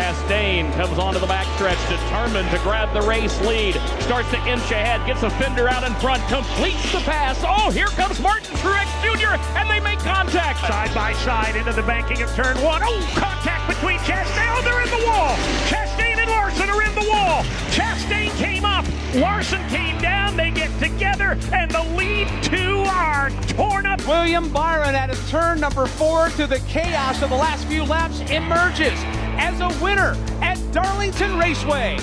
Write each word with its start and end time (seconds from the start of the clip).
Chastain 0.00 0.72
comes 0.76 0.98
onto 0.98 1.20
the 1.20 1.26
backstretch, 1.26 1.76
determined 1.90 2.50
to 2.50 2.58
grab 2.60 2.90
the 2.94 3.02
race 3.02 3.38
lead. 3.42 3.74
Starts 4.00 4.30
to 4.30 4.38
inch 4.48 4.70
ahead, 4.70 5.06
gets 5.06 5.22
a 5.22 5.28
fender 5.28 5.68
out 5.68 5.84
in 5.84 5.92
front, 6.00 6.26
completes 6.26 6.90
the 6.90 7.00
pass. 7.00 7.38
Oh, 7.46 7.70
here 7.70 7.92
comes 8.00 8.18
Martin 8.18 8.56
Truex 8.56 8.88
Jr., 9.04 9.36
and 9.58 9.68
they 9.68 9.78
make 9.78 9.98
contact. 9.98 10.60
Side 10.60 10.94
by 10.94 11.12
side 11.12 11.54
into 11.54 11.74
the 11.74 11.82
banking 11.82 12.22
of 12.22 12.30
turn 12.30 12.56
one. 12.62 12.80
Oh, 12.82 13.12
contact 13.14 13.68
between 13.68 13.98
Chastain. 13.98 14.48
Oh, 14.56 14.62
they're 14.64 14.80
in 14.80 14.88
the 14.88 15.06
wall. 15.06 15.36
Chastain 15.68 16.16
and 16.16 16.30
Larson 16.30 16.70
are 16.70 16.82
in 16.82 16.94
the 16.94 17.06
wall. 17.06 17.44
Chastain 17.68 18.30
came 18.38 18.64
up. 18.64 18.86
Larson 19.16 19.60
came 19.68 20.00
down. 20.00 20.34
They 20.34 20.50
get 20.50 20.70
together, 20.80 21.36
and 21.52 21.70
the 21.70 21.82
lead 21.94 22.26
two 22.42 22.84
are 22.88 23.28
torn 23.48 23.84
up. 23.84 24.00
William 24.08 24.48
Byron 24.50 24.94
at 24.94 25.10
his 25.10 25.30
turn 25.30 25.60
number 25.60 25.84
four 25.84 26.30
to 26.30 26.46
the 26.46 26.58
chaos 26.60 27.20
of 27.20 27.28
the 27.28 27.36
last 27.36 27.66
few 27.66 27.84
laps 27.84 28.20
emerges 28.30 28.98
as 29.40 29.60
a 29.60 29.82
winner 29.82 30.14
at 30.42 30.58
Darlington 30.70 31.38
Raceway. 31.38 31.98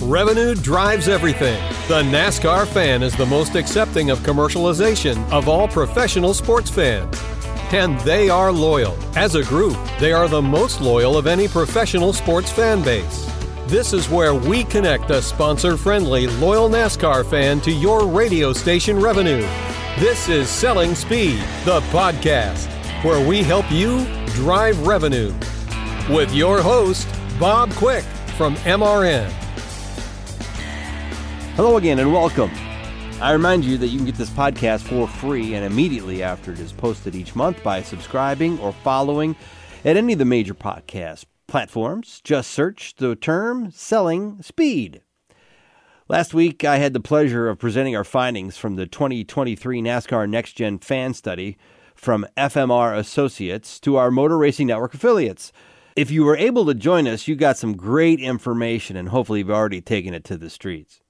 Revenue 0.00 0.54
drives 0.54 1.08
everything. 1.08 1.60
The 1.88 2.02
NASCAR 2.02 2.66
fan 2.66 3.02
is 3.02 3.16
the 3.16 3.26
most 3.26 3.56
accepting 3.56 4.10
of 4.10 4.20
commercialization 4.20 5.16
of 5.32 5.48
all 5.48 5.66
professional 5.66 6.32
sports 6.32 6.70
fans. 6.70 7.20
And 7.72 7.98
they 8.00 8.30
are 8.30 8.52
loyal. 8.52 8.96
As 9.16 9.34
a 9.34 9.42
group, 9.42 9.76
they 9.98 10.12
are 10.12 10.28
the 10.28 10.42
most 10.42 10.80
loyal 10.80 11.16
of 11.18 11.26
any 11.26 11.48
professional 11.48 12.12
sports 12.12 12.52
fan 12.52 12.82
base. 12.82 13.28
This 13.66 13.92
is 13.92 14.08
where 14.08 14.34
we 14.34 14.62
connect 14.62 15.08
the 15.08 15.22
sponsor 15.22 15.76
friendly, 15.76 16.28
loyal 16.28 16.68
NASCAR 16.68 17.28
fan 17.28 17.60
to 17.62 17.72
your 17.72 18.06
radio 18.06 18.52
station 18.52 19.00
revenue. 19.00 19.40
This 19.98 20.28
is 20.28 20.48
Selling 20.48 20.94
Speed, 20.94 21.38
the 21.64 21.80
podcast, 21.90 22.68
where 23.02 23.26
we 23.26 23.42
help 23.42 23.68
you 23.72 24.04
drive 24.34 24.86
revenue. 24.86 25.32
With 26.10 26.34
your 26.34 26.60
host, 26.60 27.08
Bob 27.40 27.72
Quick 27.72 28.04
from 28.36 28.56
MRN. 28.56 29.26
Hello 31.56 31.78
again 31.78 31.98
and 31.98 32.12
welcome. 32.12 32.50
I 33.22 33.32
remind 33.32 33.64
you 33.64 33.78
that 33.78 33.88
you 33.88 33.96
can 33.96 34.04
get 34.04 34.16
this 34.16 34.28
podcast 34.28 34.82
for 34.82 35.08
free 35.08 35.54
and 35.54 35.64
immediately 35.64 36.22
after 36.22 36.52
it 36.52 36.58
is 36.58 36.72
posted 36.72 37.14
each 37.14 37.34
month 37.34 37.62
by 37.62 37.80
subscribing 37.80 38.58
or 38.58 38.74
following 38.74 39.34
at 39.82 39.96
any 39.96 40.12
of 40.12 40.18
the 40.18 40.26
major 40.26 40.52
podcast 40.52 41.24
platforms. 41.46 42.20
Just 42.22 42.50
search 42.50 42.96
the 42.96 43.16
term 43.16 43.70
selling 43.70 44.42
speed. 44.42 45.00
Last 46.06 46.34
week, 46.34 46.64
I 46.64 46.76
had 46.76 46.92
the 46.92 47.00
pleasure 47.00 47.48
of 47.48 47.58
presenting 47.58 47.96
our 47.96 48.04
findings 48.04 48.58
from 48.58 48.76
the 48.76 48.84
2023 48.84 49.80
NASCAR 49.80 50.28
Next 50.28 50.52
Gen 50.52 50.80
Fan 50.80 51.14
Study 51.14 51.56
from 51.94 52.26
FMR 52.36 52.94
Associates 52.94 53.80
to 53.80 53.96
our 53.96 54.10
Motor 54.10 54.36
Racing 54.36 54.66
Network 54.66 54.92
affiliates. 54.92 55.50
If 55.96 56.10
you 56.10 56.24
were 56.24 56.36
able 56.36 56.66
to 56.66 56.74
join 56.74 57.06
us, 57.06 57.28
you 57.28 57.36
got 57.36 57.56
some 57.56 57.76
great 57.76 58.18
information 58.18 58.96
and 58.96 59.10
hopefully 59.10 59.38
you've 59.38 59.50
already 59.50 59.80
taken 59.80 60.12
it 60.12 60.24
to 60.24 60.36
the 60.36 60.50
streets. 60.50 61.00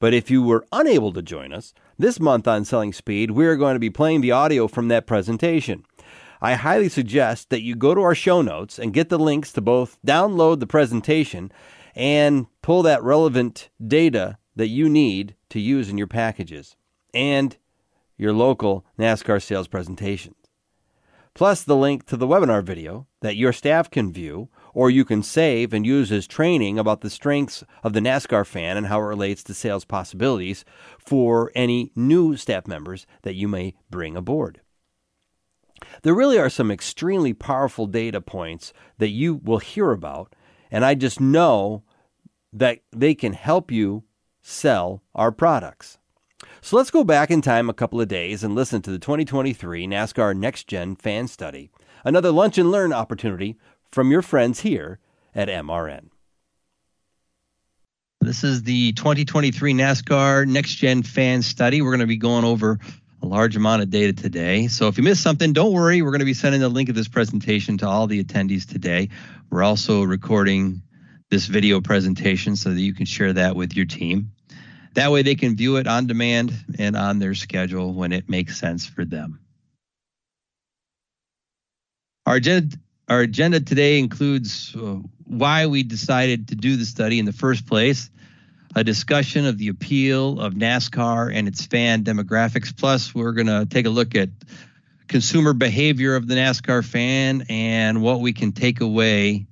But 0.00 0.12
if 0.12 0.28
you 0.28 0.42
were 0.42 0.66
unable 0.72 1.12
to 1.12 1.22
join 1.22 1.52
us, 1.52 1.72
this 1.96 2.18
month 2.18 2.48
on 2.48 2.64
Selling 2.64 2.92
Speed, 2.92 3.30
we're 3.30 3.54
going 3.54 3.76
to 3.76 3.80
be 3.80 3.90
playing 3.90 4.20
the 4.20 4.32
audio 4.32 4.66
from 4.66 4.88
that 4.88 5.06
presentation. 5.06 5.84
I 6.40 6.54
highly 6.54 6.88
suggest 6.88 7.50
that 7.50 7.62
you 7.62 7.76
go 7.76 7.94
to 7.94 8.00
our 8.00 8.16
show 8.16 8.42
notes 8.42 8.76
and 8.76 8.92
get 8.92 9.08
the 9.08 9.20
links 9.20 9.52
to 9.52 9.60
both 9.60 9.96
download 10.04 10.58
the 10.58 10.66
presentation 10.66 11.52
and 11.94 12.46
pull 12.60 12.82
that 12.82 13.04
relevant 13.04 13.68
data 13.86 14.38
that 14.56 14.66
you 14.66 14.88
need 14.88 15.36
to 15.50 15.60
use 15.60 15.88
in 15.88 15.96
your 15.96 16.08
packages 16.08 16.74
and 17.14 17.56
your 18.16 18.32
local 18.32 18.84
NASCAR 18.98 19.40
sales 19.40 19.68
presentations. 19.68 20.41
Plus, 21.34 21.62
the 21.62 21.76
link 21.76 22.04
to 22.06 22.16
the 22.16 22.26
webinar 22.26 22.62
video 22.62 23.06
that 23.20 23.36
your 23.36 23.52
staff 23.52 23.90
can 23.90 24.12
view 24.12 24.48
or 24.74 24.90
you 24.90 25.04
can 25.04 25.22
save 25.22 25.72
and 25.72 25.86
use 25.86 26.12
as 26.12 26.26
training 26.26 26.78
about 26.78 27.00
the 27.00 27.10
strengths 27.10 27.64
of 27.82 27.94
the 27.94 28.00
NASCAR 28.00 28.46
fan 28.46 28.76
and 28.76 28.86
how 28.86 28.98
it 28.98 29.04
relates 29.04 29.42
to 29.44 29.54
sales 29.54 29.84
possibilities 29.84 30.64
for 30.98 31.50
any 31.54 31.90
new 31.96 32.36
staff 32.36 32.66
members 32.66 33.06
that 33.22 33.34
you 33.34 33.48
may 33.48 33.74
bring 33.90 34.16
aboard. 34.16 34.60
There 36.02 36.14
really 36.14 36.38
are 36.38 36.50
some 36.50 36.70
extremely 36.70 37.32
powerful 37.32 37.86
data 37.86 38.20
points 38.20 38.72
that 38.98 39.08
you 39.08 39.40
will 39.42 39.58
hear 39.58 39.90
about, 39.90 40.34
and 40.70 40.84
I 40.84 40.94
just 40.94 41.20
know 41.20 41.82
that 42.52 42.80
they 42.92 43.14
can 43.14 43.32
help 43.32 43.70
you 43.70 44.04
sell 44.42 45.02
our 45.14 45.32
products. 45.32 45.98
So 46.64 46.76
let's 46.76 46.92
go 46.92 47.02
back 47.02 47.32
in 47.32 47.42
time 47.42 47.68
a 47.68 47.74
couple 47.74 48.00
of 48.00 48.06
days 48.06 48.44
and 48.44 48.54
listen 48.54 48.82
to 48.82 48.92
the 48.92 48.98
2023 49.00 49.84
NASCAR 49.88 50.36
Next 50.36 50.68
Gen 50.68 50.94
Fan 50.94 51.26
Study, 51.26 51.72
another 52.04 52.30
lunch 52.30 52.56
and 52.56 52.70
learn 52.70 52.92
opportunity 52.92 53.58
from 53.90 54.12
your 54.12 54.22
friends 54.22 54.60
here 54.60 55.00
at 55.34 55.48
MRN. 55.48 56.10
This 58.20 58.44
is 58.44 58.62
the 58.62 58.92
2023 58.92 59.74
NASCAR 59.74 60.46
Next 60.46 60.76
Gen 60.76 61.02
Fan 61.02 61.42
Study. 61.42 61.82
We're 61.82 61.90
going 61.90 61.98
to 61.98 62.06
be 62.06 62.16
going 62.16 62.44
over 62.44 62.78
a 63.22 63.26
large 63.26 63.56
amount 63.56 63.82
of 63.82 63.90
data 63.90 64.12
today. 64.12 64.68
So 64.68 64.86
if 64.86 64.96
you 64.96 65.02
missed 65.02 65.24
something, 65.24 65.52
don't 65.52 65.72
worry. 65.72 66.00
We're 66.00 66.12
going 66.12 66.20
to 66.20 66.24
be 66.24 66.32
sending 66.32 66.60
the 66.60 66.68
link 66.68 66.88
of 66.88 66.94
this 66.94 67.08
presentation 67.08 67.76
to 67.78 67.88
all 67.88 68.06
the 68.06 68.22
attendees 68.22 68.70
today. 68.70 69.08
We're 69.50 69.64
also 69.64 70.04
recording 70.04 70.82
this 71.28 71.46
video 71.46 71.80
presentation 71.80 72.54
so 72.54 72.70
that 72.70 72.80
you 72.80 72.94
can 72.94 73.06
share 73.06 73.32
that 73.32 73.56
with 73.56 73.74
your 73.74 73.86
team. 73.86 74.30
That 74.94 75.10
way 75.10 75.22
they 75.22 75.34
can 75.34 75.56
view 75.56 75.76
it 75.76 75.86
on 75.86 76.06
demand 76.06 76.52
and 76.78 76.96
on 76.96 77.18
their 77.18 77.34
schedule 77.34 77.94
when 77.94 78.12
it 78.12 78.28
makes 78.28 78.58
sense 78.58 78.86
for 78.86 79.04
them. 79.04 79.40
Our 82.26 82.36
agenda, 82.36 82.76
our 83.08 83.20
agenda 83.20 83.60
today 83.60 83.98
includes 83.98 84.74
uh, 84.76 84.98
why 85.24 85.66
we 85.66 85.82
decided 85.82 86.48
to 86.48 86.54
do 86.54 86.76
the 86.76 86.84
study 86.84 87.18
in 87.18 87.24
the 87.24 87.32
first 87.32 87.66
place, 87.66 88.10
a 88.76 88.84
discussion 88.84 89.46
of 89.46 89.58
the 89.58 89.68
appeal 89.68 90.40
of 90.40 90.54
NASCAR 90.54 91.34
and 91.34 91.48
its 91.48 91.66
fan 91.66 92.04
demographics. 92.04 92.76
Plus, 92.76 93.14
we're 93.14 93.32
going 93.32 93.48
to 93.48 93.66
take 93.68 93.86
a 93.86 93.90
look 93.90 94.14
at 94.14 94.28
consumer 95.08 95.52
behavior 95.52 96.16
of 96.16 96.26
the 96.26 96.34
NASCAR 96.34 96.84
fan 96.84 97.44
and 97.48 98.02
what 98.02 98.20
we 98.20 98.32
can 98.32 98.52
take 98.52 98.80
away 98.80 99.46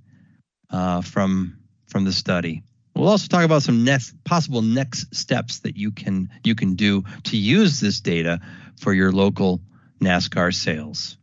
uh, 0.71 1.01
from 1.01 1.59
from 1.89 2.05
the 2.05 2.13
study. 2.13 2.63
We'll 3.01 3.09
also 3.09 3.29
talk 3.29 3.47
about 3.47 3.63
some 3.63 3.83
next 3.83 4.13
possible 4.25 4.61
next 4.61 5.15
steps 5.15 5.61
that 5.61 5.75
you 5.75 5.91
can 5.91 6.29
you 6.45 6.55
can 6.55 6.75
do 6.75 7.03
to 7.25 7.39
use 7.39 7.81
this 7.81 7.99
data 7.99 8.41
for 8.79 8.93
your 8.93 9.11
local 9.11 9.63
NASCAR 10.03 10.55
sales. 10.55 11.17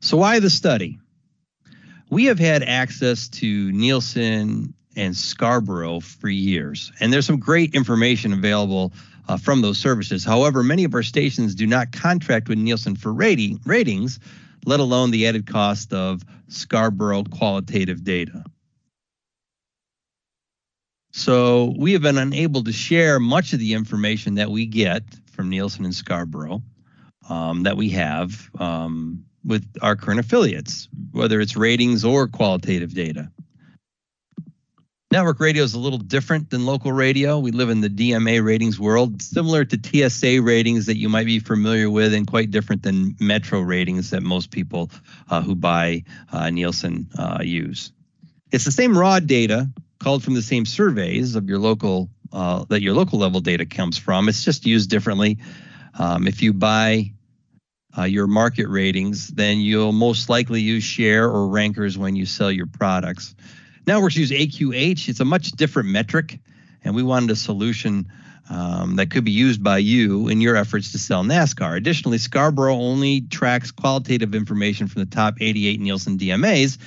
So 0.00 0.18
why 0.18 0.38
the 0.38 0.50
study? 0.50 0.98
We 2.10 2.26
have 2.26 2.38
had 2.38 2.62
access 2.62 3.28
to 3.28 3.72
Nielsen 3.72 4.74
and 4.96 5.16
Scarborough 5.16 6.00
for 6.00 6.28
years, 6.28 6.92
and 7.00 7.10
there's 7.10 7.24
some 7.24 7.40
great 7.40 7.74
information 7.74 8.34
available 8.34 8.92
uh, 9.28 9.38
from 9.38 9.62
those 9.62 9.78
services. 9.78 10.26
However, 10.26 10.62
many 10.62 10.84
of 10.84 10.94
our 10.94 11.02
stations 11.02 11.54
do 11.54 11.66
not 11.66 11.90
contract 11.90 12.50
with 12.50 12.58
Nielsen 12.58 12.96
for 12.96 13.14
rating, 13.14 13.60
ratings, 13.64 14.20
let 14.66 14.80
alone 14.80 15.10
the 15.10 15.26
added 15.26 15.46
cost 15.46 15.94
of 15.94 16.20
Scarborough 16.48 17.24
qualitative 17.24 18.04
data. 18.04 18.44
So 21.12 21.74
we 21.76 21.92
have 21.92 22.02
been 22.02 22.18
unable 22.18 22.64
to 22.64 22.72
share 22.72 23.18
much 23.18 23.52
of 23.52 23.58
the 23.58 23.74
information 23.74 24.36
that 24.36 24.50
we 24.50 24.66
get 24.66 25.02
from 25.32 25.48
Nielsen 25.48 25.84
and 25.84 25.94
Scarborough 25.94 26.62
um, 27.28 27.64
that 27.64 27.76
we 27.76 27.90
have 27.90 28.48
um, 28.58 29.24
with 29.44 29.66
our 29.82 29.96
current 29.96 30.20
affiliates, 30.20 30.88
whether 31.12 31.40
it's 31.40 31.56
ratings 31.56 32.04
or 32.04 32.28
qualitative 32.28 32.94
data. 32.94 33.30
Network 35.12 35.40
radio 35.40 35.64
is 35.64 35.74
a 35.74 35.78
little 35.80 35.98
different 35.98 36.50
than 36.50 36.64
local 36.64 36.92
radio. 36.92 37.40
We 37.40 37.50
live 37.50 37.68
in 37.68 37.80
the 37.80 37.90
DMA 37.90 38.44
ratings 38.44 38.78
world, 38.78 39.20
similar 39.20 39.64
to 39.64 40.08
TSA 40.08 40.40
ratings 40.40 40.86
that 40.86 40.98
you 40.98 41.08
might 41.08 41.26
be 41.26 41.40
familiar 41.40 41.90
with, 41.90 42.14
and 42.14 42.28
quite 42.28 42.52
different 42.52 42.84
than 42.84 43.16
Metro 43.18 43.60
ratings 43.60 44.10
that 44.10 44.22
most 44.22 44.52
people 44.52 44.88
uh, 45.28 45.42
who 45.42 45.56
buy 45.56 46.04
uh, 46.30 46.48
Nielsen 46.50 47.08
uh, 47.18 47.40
use. 47.42 47.90
It's 48.52 48.64
the 48.64 48.72
same 48.72 48.96
raw 48.96 49.20
data 49.20 49.70
called 49.98 50.24
from 50.24 50.34
the 50.34 50.42
same 50.42 50.64
surveys 50.64 51.36
of 51.36 51.48
your 51.48 51.58
local 51.58 52.08
uh, 52.32 52.64
that 52.68 52.80
your 52.80 52.94
local 52.94 53.18
level 53.18 53.40
data 53.40 53.66
comes 53.66 53.98
from. 53.98 54.28
It's 54.28 54.44
just 54.44 54.64
used 54.64 54.88
differently. 54.88 55.38
Um, 55.98 56.26
if 56.28 56.42
you 56.42 56.52
buy 56.52 57.12
uh, 57.96 58.04
your 58.04 58.26
market 58.26 58.68
ratings, 58.68 59.28
then 59.28 59.58
you'll 59.58 59.92
most 59.92 60.28
likely 60.28 60.60
use 60.60 60.84
share 60.84 61.28
or 61.28 61.48
rankers 61.48 61.98
when 61.98 62.14
you 62.14 62.26
sell 62.26 62.50
your 62.50 62.66
products. 62.66 63.34
Networks 63.86 64.16
use 64.16 64.30
AQH. 64.30 65.08
It's 65.08 65.20
a 65.20 65.24
much 65.24 65.50
different 65.52 65.88
metric, 65.88 66.38
and 66.84 66.94
we 66.94 67.02
wanted 67.02 67.30
a 67.30 67.36
solution 67.36 68.06
um, 68.48 68.96
that 68.96 69.10
could 69.10 69.24
be 69.24 69.30
used 69.32 69.62
by 69.62 69.78
you 69.78 70.28
in 70.28 70.40
your 70.40 70.56
efforts 70.56 70.92
to 70.92 70.98
sell 70.98 71.24
NASCAR. 71.24 71.76
Additionally, 71.76 72.18
Scarborough 72.18 72.74
only 72.74 73.22
tracks 73.22 73.70
qualitative 73.70 74.34
information 74.34 74.86
from 74.86 75.00
the 75.00 75.10
top 75.10 75.34
88 75.40 75.80
Nielsen 75.80 76.18
DMAs, 76.18 76.78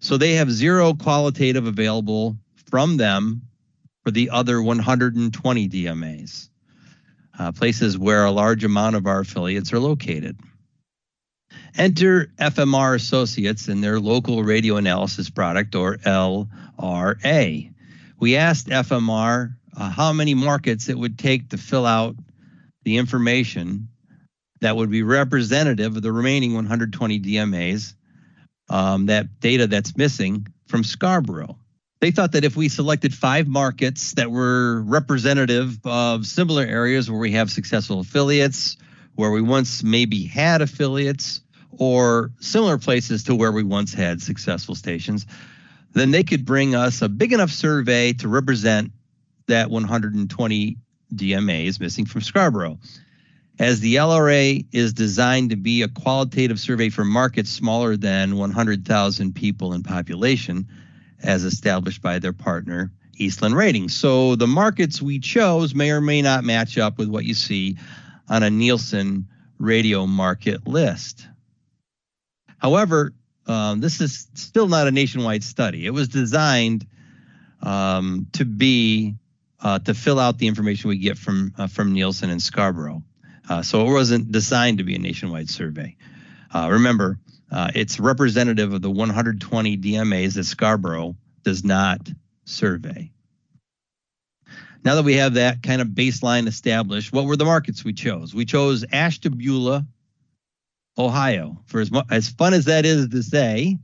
so 0.00 0.16
they 0.16 0.34
have 0.34 0.50
zero 0.50 0.94
qualitative 0.94 1.66
available 1.66 2.36
from 2.70 2.96
them 2.96 3.42
for 4.04 4.10
the 4.10 4.30
other 4.30 4.62
120 4.62 5.68
DMAs, 5.68 6.48
uh, 7.38 7.52
places 7.52 7.98
where 7.98 8.24
a 8.24 8.30
large 8.30 8.64
amount 8.64 8.96
of 8.96 9.06
our 9.06 9.20
affiliates 9.20 9.72
are 9.72 9.80
located. 9.80 10.38
Enter 11.76 12.26
FMR 12.38 12.94
Associates 12.94 13.68
and 13.68 13.82
their 13.82 14.00
local 14.00 14.42
radio 14.42 14.76
analysis 14.76 15.28
product, 15.28 15.74
or 15.74 15.96
LRA. 15.98 17.72
We 18.18 18.36
asked 18.36 18.68
FMR 18.68 19.54
uh, 19.76 19.90
how 19.90 20.12
many 20.12 20.34
markets 20.34 20.88
it 20.88 20.98
would 20.98 21.18
take 21.18 21.50
to 21.50 21.58
fill 21.58 21.84
out 21.84 22.16
the 22.84 22.96
information 22.96 23.88
that 24.60 24.76
would 24.76 24.90
be 24.90 25.02
representative 25.02 25.96
of 25.96 26.02
the 26.02 26.12
remaining 26.12 26.54
120 26.54 27.20
DMAs, 27.20 27.94
um, 28.68 29.06
that 29.06 29.40
data 29.40 29.66
that's 29.66 29.96
missing 29.96 30.46
from 30.66 30.84
Scarborough. 30.84 31.58
They 32.00 32.10
thought 32.10 32.32
that 32.32 32.44
if 32.44 32.56
we 32.56 32.68
selected 32.68 33.14
five 33.14 33.46
markets 33.46 34.12
that 34.14 34.30
were 34.30 34.82
representative 34.82 35.78
of 35.84 36.26
similar 36.26 36.62
areas 36.62 37.10
where 37.10 37.20
we 37.20 37.32
have 37.32 37.50
successful 37.50 38.00
affiliates, 38.00 38.76
where 39.14 39.30
we 39.30 39.40
once 39.40 39.82
maybe 39.82 40.24
had 40.24 40.60
affiliates, 40.60 41.40
or 41.78 42.30
similar 42.40 42.78
places 42.78 43.24
to 43.24 43.34
where 43.34 43.52
we 43.52 43.62
once 43.62 43.92
had 43.92 44.20
successful 44.20 44.74
stations, 44.74 45.26
then 45.92 46.10
they 46.10 46.22
could 46.22 46.44
bring 46.44 46.74
us 46.74 47.02
a 47.02 47.08
big 47.08 47.32
enough 47.32 47.50
survey 47.50 48.12
to 48.12 48.28
represent 48.28 48.92
that 49.46 49.70
120 49.70 50.76
DMAs 51.14 51.80
missing 51.80 52.04
from 52.04 52.20
Scarborough. 52.20 52.78
As 53.58 53.80
the 53.80 53.94
LRA 53.94 54.66
is 54.70 54.92
designed 54.92 55.50
to 55.50 55.56
be 55.56 55.82
a 55.82 55.88
qualitative 55.88 56.60
survey 56.60 56.90
for 56.90 57.04
markets 57.04 57.50
smaller 57.50 57.96
than 57.96 58.36
100,000 58.36 59.34
people 59.34 59.72
in 59.72 59.82
population, 59.82 60.68
as 61.22 61.44
established 61.44 62.02
by 62.02 62.18
their 62.18 62.34
partner, 62.34 62.92
Eastlan 63.18 63.54
Ratings. 63.54 63.94
So 63.94 64.36
the 64.36 64.46
markets 64.46 65.00
we 65.00 65.18
chose 65.20 65.74
may 65.74 65.90
or 65.90 66.02
may 66.02 66.20
not 66.20 66.44
match 66.44 66.76
up 66.76 66.98
with 66.98 67.08
what 67.08 67.24
you 67.24 67.32
see 67.32 67.78
on 68.28 68.42
a 68.42 68.50
Nielsen 68.50 69.26
radio 69.58 70.06
market 70.06 70.66
list. 70.66 71.26
However, 72.58 73.14
um, 73.46 73.80
this 73.80 74.00
is 74.00 74.28
still 74.34 74.68
not 74.68 74.86
a 74.86 74.90
nationwide 74.90 75.44
study. 75.44 75.86
It 75.86 75.90
was 75.90 76.08
designed 76.08 76.86
um, 77.62 78.26
to 78.32 78.44
be 78.44 79.14
uh, 79.60 79.78
to 79.78 79.94
fill 79.94 80.18
out 80.18 80.36
the 80.38 80.46
information 80.46 80.90
we 80.90 80.98
get 80.98 81.16
from 81.16 81.54
uh, 81.56 81.66
from 81.66 81.92
Nielsen 81.92 82.28
and 82.28 82.42
Scarborough. 82.42 83.02
Uh, 83.48 83.62
so 83.62 83.86
it 83.86 83.92
wasn't 83.92 84.32
designed 84.32 84.78
to 84.78 84.84
be 84.84 84.94
a 84.94 84.98
nationwide 84.98 85.48
survey. 85.48 85.96
Uh, 86.54 86.68
remember, 86.70 87.18
uh, 87.50 87.70
it's 87.74 88.00
representative 88.00 88.72
of 88.72 88.82
the 88.82 88.90
120 88.90 89.76
DMAs 89.78 90.34
that 90.34 90.44
Scarborough 90.44 91.16
does 91.44 91.64
not 91.64 92.08
survey. 92.44 93.10
Now 94.84 94.94
that 94.96 95.04
we 95.04 95.14
have 95.14 95.34
that 95.34 95.62
kind 95.62 95.80
of 95.80 95.88
baseline 95.88 96.46
established, 96.46 97.12
what 97.12 97.24
were 97.24 97.36
the 97.36 97.44
markets 97.44 97.84
we 97.84 97.92
chose? 97.92 98.34
We 98.34 98.44
chose 98.44 98.84
Ashtabula, 98.92 99.84
Ohio. 100.96 101.60
For 101.66 101.80
as, 101.80 101.90
as 102.10 102.28
fun 102.28 102.54
as 102.54 102.66
that 102.66 102.86
is 102.86 103.08
to 103.08 103.22
say, 103.22 103.78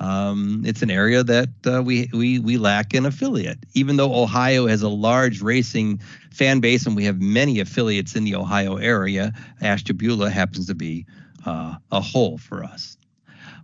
um, 0.00 0.62
it's 0.66 0.82
an 0.82 0.90
area 0.90 1.22
that 1.22 1.48
uh, 1.66 1.82
we, 1.82 2.10
we 2.12 2.38
we 2.38 2.56
lack 2.58 2.94
an 2.94 3.06
affiliate. 3.06 3.58
Even 3.74 3.96
though 3.96 4.14
Ohio 4.14 4.66
has 4.66 4.82
a 4.82 4.88
large 4.88 5.40
racing 5.40 6.00
fan 6.30 6.60
base 6.60 6.86
and 6.86 6.96
we 6.96 7.04
have 7.04 7.20
many 7.20 7.60
affiliates 7.60 8.16
in 8.16 8.24
the 8.24 8.34
Ohio 8.34 8.76
area, 8.76 9.32
Ashtabula 9.62 10.30
happens 10.30 10.66
to 10.66 10.74
be 10.74 11.06
uh, 11.46 11.76
a 11.92 12.00
hole 12.00 12.38
for 12.38 12.64
us. 12.64 12.96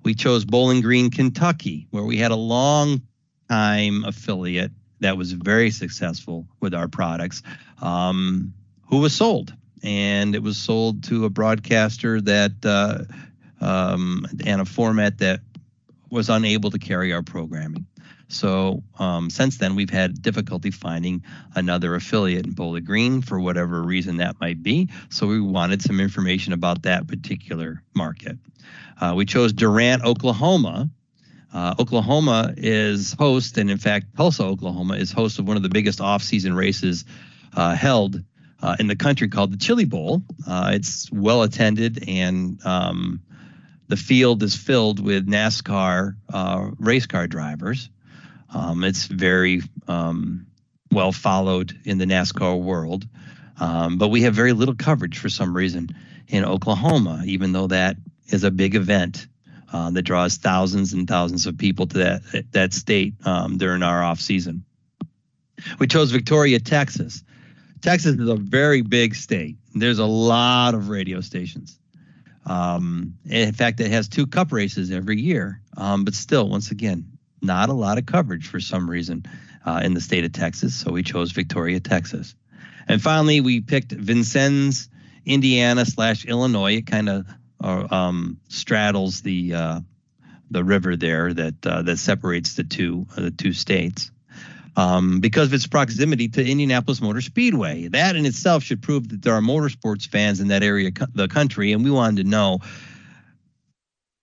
We 0.03 0.15
chose 0.15 0.45
Bowling 0.45 0.81
Green, 0.81 1.11
Kentucky, 1.11 1.87
where 1.91 2.05
we 2.05 2.17
had 2.17 2.31
a 2.31 2.37
long 2.37 3.03
time 3.49 4.05
affiliate 4.05 4.73
that 5.01 5.17
was 5.17 5.33
very 5.33 5.71
successful 5.71 6.47
with 6.61 6.75
our 6.75 6.89
products, 6.89 7.43
um, 7.83 8.53
who 8.89 8.99
was 8.99 9.15
sold. 9.15 9.55
And 9.83 10.35
it 10.35 10.43
was 10.43 10.59
sold 10.59 11.05
to 11.05 11.25
a 11.25 11.31
broadcaster 11.31 12.21
that 12.21 12.53
uh, 12.65 13.05
um, 13.65 14.27
and 14.45 14.61
a 14.61 14.65
format 14.65 15.19
that 15.19 15.41
was 16.11 16.29
unable 16.29 16.71
to 16.71 16.79
carry 16.79 17.13
our 17.13 17.23
programming. 17.23 17.87
So 18.29 18.83
um, 18.99 19.29
since 19.29 19.59
then, 19.59 19.75
we've 19.75 19.91
had 19.91 20.23
difficulty 20.23 20.71
finding 20.71 21.25
another 21.55 21.95
affiliate 21.95 22.47
in 22.47 22.53
Bowling 22.53 22.85
Green 22.85 23.23
for 23.23 23.41
whatever 23.41 23.83
reason 23.83 24.19
that 24.19 24.41
might 24.41 24.63
be. 24.63 24.89
So 25.09 25.27
we 25.27 25.41
wanted 25.41 25.83
some 25.83 26.01
information 26.01 26.53
about 26.53 26.83
that 26.83 27.09
particular 27.09 27.83
market. 27.95 28.39
Uh, 29.01 29.15
we 29.17 29.25
chose 29.27 29.53
Durant, 29.53 30.05
Oklahoma. 30.05 30.91
Uh, 31.53 31.75
Oklahoma 31.81 32.55
is 32.57 33.15
host, 33.15 33.59
and 33.59 33.69
in 33.69 33.79
fact, 33.79 34.17
Tulsa, 34.17 34.45
Oklahoma 34.45 34.95
is 34.95 35.11
host 35.11 35.41
of 35.41 35.49
one 35.49 35.57
of 35.57 35.65
the 35.65 35.69
biggest 35.69 36.01
off-season 36.01 36.55
races 36.55 37.05
uh, 37.57 37.75
held 37.75 38.23
uh, 38.63 38.77
in 38.79 38.87
the 38.87 38.95
country 38.95 39.29
called 39.29 39.53
the 39.53 39.57
Chili 39.57 39.85
Bowl. 39.85 40.23
Uh, 40.47 40.71
it's 40.75 41.11
well 41.11 41.43
attended 41.43 42.09
and 42.09 42.65
um, 42.65 43.21
the 43.91 43.97
field 43.97 44.41
is 44.45 44.55
filled 44.55 45.01
with 45.01 45.27
NASCAR 45.27 46.15
uh, 46.33 46.71
race 46.79 47.07
car 47.07 47.27
drivers. 47.27 47.91
Um, 48.55 48.85
it's 48.85 49.07
very 49.07 49.63
um, 49.89 50.47
well 50.93 51.11
followed 51.11 51.77
in 51.85 51.99
the 51.99 52.05
NASCAR 52.05 52.61
world, 52.61 53.07
um, 53.59 53.99
but 53.99 54.09
we 54.09 54.23
have 54.23 54.35
very 54.35 54.53
little 54.53 54.77
coverage 54.77 55.19
for 55.19 55.29
some 55.29 55.57
reason 55.57 55.89
in 56.29 56.45
Oklahoma, 56.45 57.23
even 57.27 57.51
though 57.51 57.67
that 57.67 57.97
is 58.29 58.45
a 58.45 58.53
big 58.53 58.77
event 58.77 59.27
uh, 59.73 59.91
that 59.91 60.03
draws 60.03 60.37
thousands 60.37 60.93
and 60.93 61.09
thousands 61.09 61.47
of 61.47 61.59
people 61.59 61.89
to 61.89 61.99
that 61.99 62.45
that 62.53 62.73
state 62.73 63.15
um, 63.27 63.59
during 63.59 63.83
our 63.83 64.05
off 64.05 64.21
season. 64.21 64.65
We 65.81 65.89
chose 65.89 66.13
Victoria, 66.13 66.61
Texas. 66.61 67.25
Texas 67.83 68.17
is 68.17 68.29
a 68.29 68.37
very 68.37 68.83
big 68.83 69.17
state. 69.17 69.57
There's 69.75 69.99
a 69.99 70.07
lot 70.07 70.75
of 70.75 70.91
radio 70.91 71.21
stations. 71.21 71.80
Um, 72.47 73.19
in 73.27 73.53
fact, 73.53 73.81
it 73.81 73.91
has 73.91 74.09
two 74.09 74.27
cup 74.27 74.53
races 74.53 74.91
every 74.91 75.21
year, 75.21 75.61
um, 75.77 76.05
but 76.05 76.15
still, 76.15 76.49
once 76.49 76.71
again, 76.71 77.19
not 77.43 77.69
a 77.69 77.75
lot 77.75 77.99
of 77.99 78.07
coverage 78.07 78.47
for 78.47 78.61
some 78.61 78.91
reason 78.91 79.25
uh, 79.65 79.81
in 79.85 79.95
the 79.95 80.01
state 80.01 80.25
of 80.25 80.33
Texas. 80.33 80.75
So 80.75 80.93
we 80.93 81.03
chose 81.03 81.33
Victoria, 81.33 81.81
Texas. 81.81 82.35
And 82.89 83.01
finally, 83.01 83.41
we 83.41 83.61
picked 83.61 83.93
Vincennes, 83.93 84.89
Indiana 85.25 85.85
slash 85.85 86.25
Illinois. 86.25 86.77
It 86.77 86.87
kind 86.87 87.09
of 87.09 87.27
uh, 87.63 87.87
um, 87.91 88.41
straddles 88.49 89.21
the 89.21 89.55
uh, 89.55 89.81
the 90.51 90.65
river 90.65 90.97
there 90.97 91.33
that 91.33 91.67
uh, 91.67 91.83
that 91.83 91.99
separates 91.99 92.55
the 92.55 92.65
two 92.65 93.07
uh, 93.17 93.23
the 93.23 93.31
two 93.31 93.53
states 93.53 94.11
um, 94.77 95.21
because 95.21 95.49
of 95.49 95.55
its 95.55 95.67
proximity 95.67 96.29
to 96.29 96.45
Indianapolis 96.45 97.01
Motor 97.01 97.21
Speedway. 97.21 97.89
That 97.89 98.17
in 98.17 98.27
itself 98.27 98.63
should 98.63 98.83
prove 98.83 99.09
that 99.09 99.23
there 99.23 99.35
are 99.35 99.41
motorsports 99.41 100.09
fans 100.09 100.41
in 100.41 100.49
that 100.49 100.63
area 100.63 100.89
of 100.89 101.15
the 101.15 101.29
country, 101.29 101.73
and 101.73 101.85
we 101.85 101.91
wanted 101.91 102.25
to 102.25 102.29
know 102.29 102.61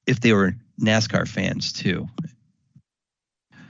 if 0.06 0.20
they 0.22 0.34
were 0.34 0.56
NASCAR 0.82 1.28
fans 1.28 1.74
too. 1.74 2.08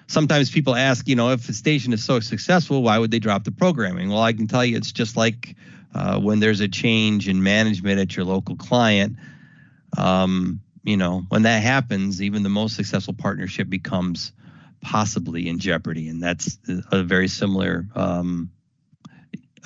Sometimes 0.08 0.50
people 0.50 0.76
ask, 0.76 1.08
you 1.08 1.16
know, 1.16 1.32
if 1.32 1.50
a 1.50 1.54
station 1.54 1.92
is 1.92 2.04
so 2.04 2.22
successful, 2.22 2.82
why 2.82 2.98
would 2.98 3.12
they 3.12 3.20
drop 3.20 3.44
the 3.44 3.52
programming? 3.52 4.10
Well, 4.10 4.22
I 4.22 4.32
can 4.32 4.48
tell 4.48 4.64
you 4.64 4.78
it's 4.78 4.94
just 4.94 5.18
like 5.18 5.56
uh, 5.94 6.20
when 6.20 6.40
there's 6.40 6.62
a 6.62 6.68
change 6.68 7.28
in 7.28 7.44
management 7.44 8.00
at 8.00 8.16
your 8.16 8.26
local 8.26 8.56
client. 8.56 9.18
Um, 9.98 10.62
you 10.84 10.96
know, 10.96 11.24
when 11.28 11.42
that 11.42 11.62
happens, 11.62 12.22
even 12.22 12.44
the 12.44 12.50
most 12.50 12.78
successful 12.78 13.14
partnership 13.14 13.70
becomes 13.70 14.32
possibly 14.82 15.48
in 15.48 15.60
jeopardy. 15.60 16.08
And 16.08 16.22
that's 16.22 16.58
a 16.92 17.04
very 17.04 17.28
similar 17.28 17.86
um, 17.96 18.52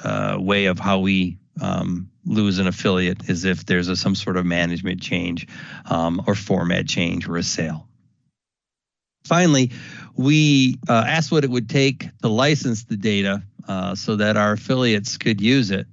uh, 0.03 0.37
way 0.39 0.65
of 0.65 0.79
how 0.79 0.99
we 0.99 1.37
um, 1.59 2.09
lose 2.25 2.59
an 2.59 2.67
affiliate 2.67 3.29
is 3.29 3.45
if 3.45 3.65
there's 3.65 3.87
a, 3.87 3.95
some 3.95 4.15
sort 4.15 4.37
of 4.37 4.45
management 4.45 5.01
change 5.01 5.47
um, 5.89 6.21
or 6.27 6.35
format 6.35 6.87
change 6.87 7.27
or 7.27 7.37
a 7.37 7.43
sale. 7.43 7.87
Finally, 9.25 9.71
we 10.15 10.77
uh, 10.89 11.03
asked 11.07 11.31
what 11.31 11.43
it 11.43 11.49
would 11.49 11.69
take 11.69 12.09
to 12.21 12.27
license 12.27 12.85
the 12.85 12.97
data 12.97 13.43
uh, 13.67 13.95
so 13.95 14.15
that 14.15 14.37
our 14.37 14.53
affiliates 14.53 15.17
could 15.17 15.39
use 15.39 15.71
it. 15.71 15.87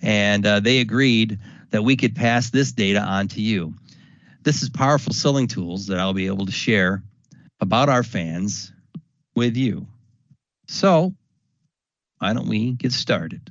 And 0.00 0.46
uh, 0.46 0.60
they 0.60 0.78
agreed 0.78 1.38
that 1.70 1.82
we 1.82 1.96
could 1.96 2.14
pass 2.14 2.50
this 2.50 2.72
data 2.72 3.00
on 3.00 3.28
to 3.28 3.42
you. 3.42 3.74
This 4.42 4.62
is 4.62 4.70
powerful 4.70 5.12
selling 5.12 5.48
tools 5.48 5.88
that 5.88 5.98
I'll 5.98 6.14
be 6.14 6.26
able 6.26 6.46
to 6.46 6.52
share 6.52 7.02
about 7.60 7.88
our 7.88 8.02
fans 8.02 8.72
with 9.34 9.56
you. 9.56 9.86
So, 10.66 11.14
why 12.18 12.32
don't 12.32 12.48
we 12.48 12.72
get 12.72 12.92
started? 12.92 13.50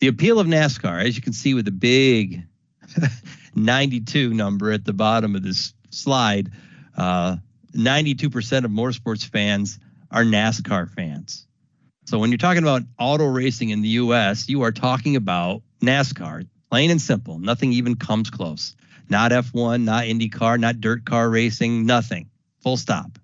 The 0.00 0.08
appeal 0.08 0.40
of 0.40 0.46
NASCAR, 0.46 1.04
as 1.04 1.14
you 1.16 1.22
can 1.22 1.34
see 1.34 1.54
with 1.54 1.66
the 1.66 1.70
big 1.70 2.42
92 3.54 4.32
number 4.32 4.72
at 4.72 4.84
the 4.84 4.94
bottom 4.94 5.36
of 5.36 5.42
this 5.42 5.74
slide, 5.90 6.50
uh, 6.96 7.36
92% 7.74 8.64
of 8.64 8.70
motorsports 8.70 9.26
fans 9.26 9.78
are 10.10 10.24
NASCAR 10.24 10.90
fans. 10.90 11.46
So 12.06 12.18
when 12.18 12.30
you're 12.30 12.38
talking 12.38 12.62
about 12.62 12.82
auto 12.98 13.26
racing 13.26 13.70
in 13.70 13.82
the 13.82 13.90
US, 13.90 14.48
you 14.48 14.62
are 14.62 14.72
talking 14.72 15.16
about 15.16 15.62
NASCAR, 15.82 16.48
plain 16.70 16.90
and 16.90 17.00
simple. 17.00 17.38
Nothing 17.38 17.72
even 17.72 17.94
comes 17.94 18.30
close 18.30 18.74
not 19.10 19.32
F1, 19.32 19.82
not 19.82 20.04
IndyCar, 20.04 20.58
not 20.60 20.80
dirt 20.80 21.04
car 21.04 21.28
racing, 21.28 21.86
nothing. 21.86 22.30
Full 22.62 22.76
stop. 22.76 23.18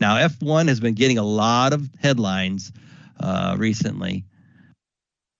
Now, 0.00 0.16
F1 0.16 0.68
has 0.68 0.80
been 0.80 0.94
getting 0.94 1.18
a 1.18 1.22
lot 1.22 1.72
of 1.72 1.88
headlines 2.00 2.72
uh, 3.20 3.56
recently 3.58 4.24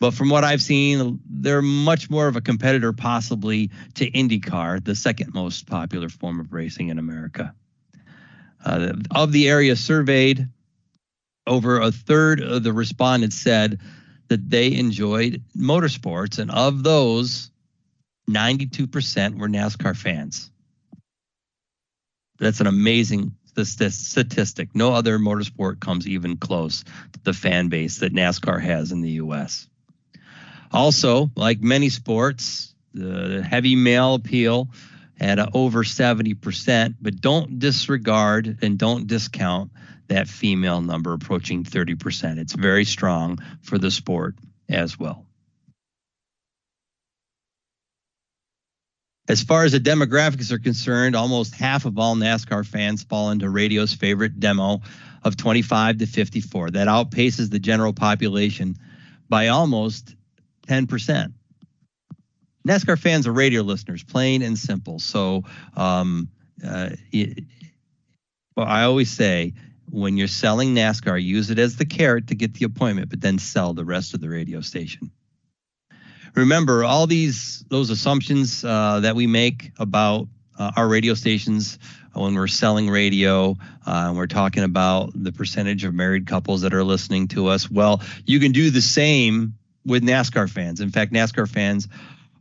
But 0.00 0.14
from 0.14 0.28
what 0.28 0.44
I've 0.44 0.62
seen, 0.62 1.20
they're 1.28 1.62
much 1.62 2.10
more 2.10 2.28
of 2.28 2.36
a 2.36 2.40
competitor, 2.40 2.92
possibly 2.92 3.70
to 3.94 4.10
IndyCar, 4.10 4.84
the 4.84 4.94
second 4.94 5.34
most 5.34 5.66
popular 5.66 6.08
form 6.08 6.40
of 6.40 6.52
racing 6.52 6.88
in 6.88 6.98
America. 6.98 7.54
Uh, 8.64 8.94
of 9.14 9.32
the 9.32 9.48
area 9.48 9.76
surveyed, 9.76 10.48
over 11.46 11.80
a 11.80 11.92
third 11.92 12.42
of 12.42 12.62
the 12.62 12.72
respondents 12.72 13.36
said 13.36 13.80
that 14.28 14.50
they 14.50 14.74
enjoyed 14.74 15.42
motorsports, 15.56 16.38
and 16.38 16.50
of 16.50 16.82
those, 16.82 17.50
92% 18.28 19.38
were 19.38 19.48
NASCAR 19.48 19.96
fans. 19.96 20.50
That's 22.38 22.60
an 22.60 22.66
amazing 22.66 23.36
statistic. 23.64 24.74
No 24.74 24.92
other 24.92 25.18
motorsport 25.18 25.80
comes 25.80 26.06
even 26.06 26.36
close 26.36 26.84
to 26.84 27.20
the 27.22 27.32
fan 27.32 27.68
base 27.68 27.98
that 27.98 28.12
NASCAR 28.12 28.60
has 28.60 28.92
in 28.92 29.00
the 29.00 29.12
U.S. 29.12 29.68
Also, 30.72 31.30
like 31.36 31.60
many 31.60 31.88
sports, 31.88 32.74
the 32.92 33.42
heavy 33.42 33.76
male 33.76 34.14
appeal 34.14 34.68
at 35.18 35.54
over 35.54 35.82
70%, 35.82 36.94
but 37.00 37.20
don't 37.20 37.58
disregard 37.58 38.58
and 38.62 38.78
don't 38.78 39.06
discount 39.06 39.70
that 40.08 40.28
female 40.28 40.80
number 40.82 41.12
approaching 41.12 41.64
30%. 41.64 42.38
It's 42.38 42.52
very 42.52 42.84
strong 42.84 43.38
for 43.62 43.78
the 43.78 43.90
sport 43.90 44.36
as 44.68 44.98
well. 44.98 45.25
As 49.28 49.42
far 49.42 49.64
as 49.64 49.72
the 49.72 49.80
demographics 49.80 50.52
are 50.52 50.58
concerned, 50.58 51.16
almost 51.16 51.54
half 51.54 51.84
of 51.84 51.98
all 51.98 52.14
NASCAR 52.14 52.64
fans 52.64 53.02
fall 53.02 53.30
into 53.30 53.50
radio's 53.50 53.92
favorite 53.92 54.38
demo 54.38 54.82
of 55.24 55.36
25 55.36 55.98
to 55.98 56.06
54. 56.06 56.70
That 56.70 56.86
outpaces 56.86 57.50
the 57.50 57.58
general 57.58 57.92
population 57.92 58.76
by 59.28 59.48
almost 59.48 60.14
10%. 60.68 61.32
NASCAR 62.66 62.98
fans 62.98 63.26
are 63.26 63.32
radio 63.32 63.62
listeners, 63.62 64.04
plain 64.04 64.42
and 64.42 64.56
simple. 64.56 64.98
So, 65.00 65.42
um, 65.76 66.28
uh, 66.64 66.90
it, 67.12 67.44
well, 68.56 68.66
I 68.66 68.84
always 68.84 69.10
say 69.10 69.54
when 69.90 70.16
you're 70.16 70.28
selling 70.28 70.74
NASCAR, 70.74 71.22
use 71.22 71.50
it 71.50 71.58
as 71.58 71.76
the 71.76 71.84
carrot 71.84 72.28
to 72.28 72.34
get 72.34 72.54
the 72.54 72.64
appointment, 72.64 73.10
but 73.10 73.20
then 73.20 73.38
sell 73.38 73.74
the 73.74 73.84
rest 73.84 74.14
of 74.14 74.20
the 74.20 74.28
radio 74.28 74.60
station. 74.60 75.10
Remember, 76.36 76.84
all 76.84 77.06
these 77.06 77.64
those 77.68 77.88
assumptions 77.88 78.62
uh, 78.62 79.00
that 79.00 79.16
we 79.16 79.26
make 79.26 79.72
about 79.78 80.28
uh, 80.58 80.70
our 80.76 80.86
radio 80.86 81.14
stations 81.14 81.78
when 82.12 82.34
we're 82.34 82.46
selling 82.46 82.90
radio, 82.90 83.56
uh, 83.86 84.06
and 84.08 84.16
we're 84.16 84.26
talking 84.26 84.62
about 84.62 85.12
the 85.14 85.32
percentage 85.32 85.84
of 85.84 85.94
married 85.94 86.26
couples 86.26 86.60
that 86.60 86.74
are 86.74 86.84
listening 86.84 87.28
to 87.28 87.46
us. 87.48 87.70
Well, 87.70 88.02
you 88.26 88.38
can 88.38 88.52
do 88.52 88.70
the 88.70 88.82
same 88.82 89.54
with 89.86 90.02
NASCAR 90.02 90.48
fans. 90.48 90.80
In 90.80 90.90
fact, 90.90 91.12
NASCAR 91.12 91.48
fans 91.48 91.88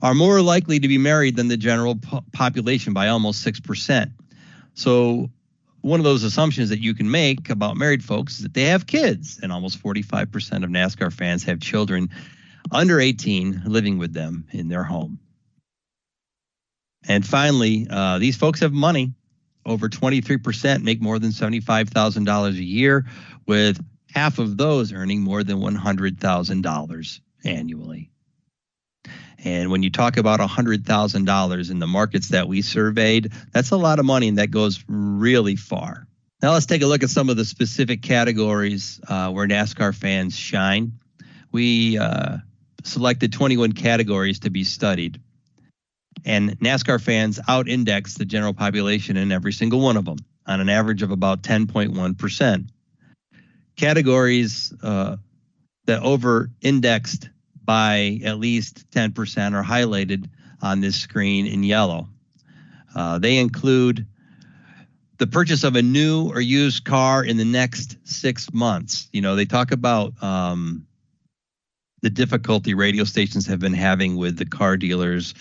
are 0.01 0.13
more 0.13 0.41
likely 0.41 0.79
to 0.79 0.87
be 0.87 0.97
married 0.97 1.35
than 1.37 1.47
the 1.47 1.57
general 1.57 1.95
po- 1.95 2.23
population 2.33 2.93
by 2.93 3.07
almost 3.07 3.45
6%. 3.45 4.11
So, 4.73 5.29
one 5.81 5.99
of 5.99 6.03
those 6.03 6.23
assumptions 6.23 6.69
that 6.69 6.81
you 6.81 6.93
can 6.95 7.09
make 7.11 7.49
about 7.49 7.77
married 7.77 8.03
folks 8.03 8.37
is 8.37 8.43
that 8.43 8.53
they 8.53 8.63
have 8.63 8.87
kids, 8.87 9.39
and 9.41 9.51
almost 9.51 9.81
45% 9.81 10.63
of 10.63 10.69
NASCAR 10.69 11.13
fans 11.13 11.43
have 11.43 11.59
children 11.59 12.09
under 12.71 12.99
18 12.99 13.63
living 13.65 13.97
with 13.97 14.13
them 14.13 14.47
in 14.51 14.67
their 14.67 14.83
home. 14.83 15.19
And 17.07 17.25
finally, 17.25 17.87
uh, 17.89 18.19
these 18.19 18.35
folks 18.35 18.61
have 18.61 18.73
money. 18.73 19.13
Over 19.65 19.89
23% 19.89 20.83
make 20.83 21.01
more 21.01 21.17
than 21.17 21.31
$75,000 21.31 22.49
a 22.49 22.63
year, 22.63 23.05
with 23.47 23.83
half 24.13 24.37
of 24.39 24.57
those 24.57 24.93
earning 24.93 25.21
more 25.21 25.43
than 25.43 25.57
$100,000 25.57 27.19
annually. 27.43 28.11
And 29.43 29.69
when 29.69 29.83
you 29.83 29.89
talk 29.89 30.17
about 30.17 30.39
$100,000 30.39 31.71
in 31.71 31.79
the 31.79 31.87
markets 31.87 32.29
that 32.29 32.47
we 32.47 32.61
surveyed, 32.61 33.31
that's 33.51 33.71
a 33.71 33.77
lot 33.77 33.99
of 33.99 34.05
money 34.05 34.27
and 34.27 34.37
that 34.37 34.51
goes 34.51 34.83
really 34.87 35.55
far. 35.55 36.07
Now 36.41 36.53
let's 36.53 36.65
take 36.65 36.81
a 36.81 36.87
look 36.87 37.03
at 37.03 37.09
some 37.09 37.29
of 37.29 37.37
the 37.37 37.45
specific 37.45 38.01
categories 38.01 38.99
uh, 39.07 39.31
where 39.31 39.47
NASCAR 39.47 39.93
fans 39.93 40.37
shine. 40.37 40.93
We 41.51 41.97
uh, 41.97 42.37
selected 42.85 43.33
21 43.33 43.73
categories 43.73 44.39
to 44.39 44.49
be 44.49 44.63
studied. 44.63 45.19
And 46.23 46.57
NASCAR 46.59 47.01
fans 47.01 47.39
out 47.47 47.67
index 47.67 48.15
the 48.15 48.25
general 48.25 48.53
population 48.53 49.17
in 49.17 49.31
every 49.31 49.53
single 49.53 49.81
one 49.81 49.97
of 49.97 50.05
them 50.05 50.17
on 50.47 50.61
an 50.61 50.69
average 50.69 51.01
of 51.01 51.11
about 51.11 51.41
10.1%. 51.43 52.69
Categories 53.75 54.73
uh, 54.81 55.17
that 55.85 56.01
over 56.01 56.49
indexed 56.61 57.29
by 57.63 58.19
at 58.23 58.39
least 58.39 58.89
10% 58.91 59.53
are 59.53 59.63
highlighted 59.63 60.29
on 60.61 60.81
this 60.81 60.95
screen 60.95 61.47
in 61.47 61.63
yellow. 61.63 62.07
Uh, 62.95 63.19
they 63.19 63.37
include 63.37 64.05
the 65.17 65.27
purchase 65.27 65.63
of 65.63 65.75
a 65.75 65.81
new 65.81 66.29
or 66.29 66.39
used 66.39 66.85
car 66.85 67.23
in 67.23 67.37
the 67.37 67.45
next 67.45 67.97
six 68.03 68.53
months. 68.53 69.09
You 69.11 69.21
know, 69.21 69.35
they 69.35 69.45
talk 69.45 69.71
about 69.71 70.21
um, 70.21 70.85
the 72.05 72.11
difficulty 72.11 72.75
radio 72.75 73.03
stations 73.03 73.47
have 73.47 73.57
been 73.57 73.73
having 73.73 74.15
with 74.15 74.37
the 74.37 74.45
car 74.45 74.77
dealers. 74.77 75.33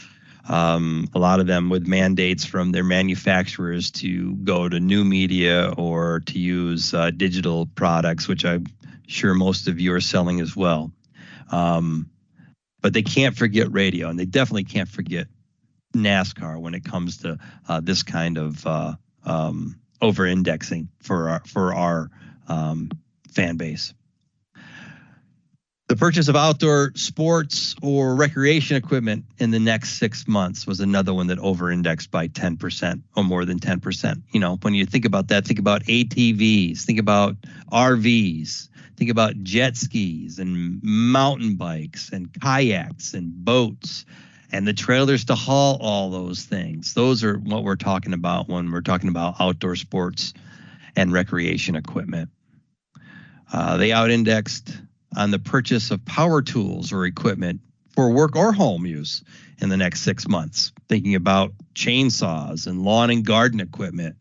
Um, 0.48 1.06
a 1.14 1.18
lot 1.18 1.38
of 1.38 1.46
them 1.46 1.68
with 1.68 1.86
mandates 1.86 2.46
from 2.46 2.72
their 2.72 2.82
manufacturers 2.82 3.90
to 3.90 4.34
go 4.36 4.66
to 4.70 4.80
new 4.80 5.04
media 5.04 5.74
or 5.76 6.20
to 6.20 6.38
use 6.38 6.94
uh, 6.94 7.10
digital 7.10 7.66
products, 7.66 8.28
which 8.28 8.46
I'm 8.46 8.64
sure 9.06 9.34
most 9.34 9.68
of 9.68 9.78
you 9.78 9.92
are 9.92 10.00
selling 10.00 10.40
as 10.40 10.56
well. 10.56 10.90
Um, 11.50 12.08
but 12.80 12.94
they 12.94 13.02
can't 13.02 13.36
forget 13.36 13.70
radio, 13.70 14.08
and 14.08 14.18
they 14.18 14.24
definitely 14.24 14.64
can't 14.64 14.88
forget 14.88 15.26
NASCAR 15.94 16.58
when 16.58 16.72
it 16.72 16.86
comes 16.86 17.18
to 17.18 17.38
uh, 17.68 17.80
this 17.80 18.02
kind 18.02 18.38
of 18.38 18.66
uh, 18.66 18.94
um, 19.26 19.78
over-indexing 20.00 20.88
for 21.02 21.28
our 21.28 21.42
for 21.44 21.74
our 21.74 22.10
um, 22.48 22.90
fan 23.28 23.58
base. 23.58 23.92
The 25.94 26.00
purchase 26.00 26.26
of 26.26 26.34
outdoor 26.34 26.90
sports 26.96 27.76
or 27.80 28.16
recreation 28.16 28.76
equipment 28.76 29.26
in 29.38 29.52
the 29.52 29.60
next 29.60 29.90
six 29.90 30.26
months 30.26 30.66
was 30.66 30.80
another 30.80 31.14
one 31.14 31.28
that 31.28 31.38
over-indexed 31.38 32.10
by 32.10 32.26
10% 32.26 33.00
or 33.16 33.22
more 33.22 33.44
than 33.44 33.60
10%. 33.60 34.22
You 34.32 34.40
know, 34.40 34.56
when 34.62 34.74
you 34.74 34.86
think 34.86 35.04
about 35.04 35.28
that, 35.28 35.46
think 35.46 35.60
about 35.60 35.84
ATVs, 35.84 36.80
think 36.80 36.98
about 36.98 37.36
RVs, 37.70 38.68
Think 38.96 39.10
about 39.10 39.40
jet 39.44 39.76
skis 39.76 40.40
and 40.40 40.80
mountain 40.82 41.54
bikes 41.54 42.10
and 42.10 42.32
kayaks 42.32 43.14
and 43.14 43.32
boats 43.44 44.04
and 44.50 44.66
the 44.66 44.72
trailers 44.72 45.26
to 45.26 45.36
haul 45.36 45.78
all 45.80 46.10
those 46.10 46.42
things. 46.42 46.94
Those 46.94 47.22
are 47.22 47.38
what 47.38 47.62
we're 47.62 47.76
talking 47.76 48.14
about 48.14 48.48
when 48.48 48.72
we're 48.72 48.80
talking 48.80 49.10
about 49.10 49.36
outdoor 49.40 49.76
sports 49.76 50.34
and 50.96 51.12
recreation 51.12 51.76
equipment. 51.76 52.30
Uh, 53.52 53.76
they 53.76 53.92
out-indexed 53.92 54.76
on 55.16 55.30
the 55.30 55.38
purchase 55.38 55.90
of 55.90 56.04
power 56.04 56.42
tools 56.42 56.92
or 56.92 57.04
equipment 57.04 57.60
for 57.94 58.10
work 58.10 58.36
or 58.36 58.52
home 58.52 58.86
use 58.86 59.22
in 59.58 59.68
the 59.68 59.76
next 59.76 60.00
six 60.00 60.26
months. 60.28 60.72
Thinking 60.88 61.14
about 61.14 61.52
chainsaws 61.74 62.66
and 62.66 62.82
lawn 62.82 63.10
and 63.10 63.24
garden 63.24 63.60
equipment, 63.60 64.16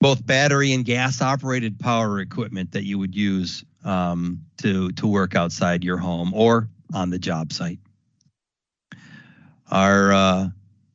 both 0.00 0.24
battery 0.24 0.72
and 0.72 0.84
gas 0.84 1.20
operated 1.20 1.78
power 1.78 2.20
equipment 2.20 2.72
that 2.72 2.84
you 2.84 2.98
would 2.98 3.14
use 3.14 3.64
um, 3.84 4.42
to 4.58 4.90
to 4.92 5.06
work 5.06 5.34
outside 5.34 5.84
your 5.84 5.98
home 5.98 6.32
or 6.34 6.68
on 6.92 7.10
the 7.10 7.18
job 7.18 7.52
site. 7.52 7.78
Our 9.70 10.12
uh, 10.12 10.48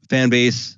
fan 0.09 0.29
base 0.29 0.77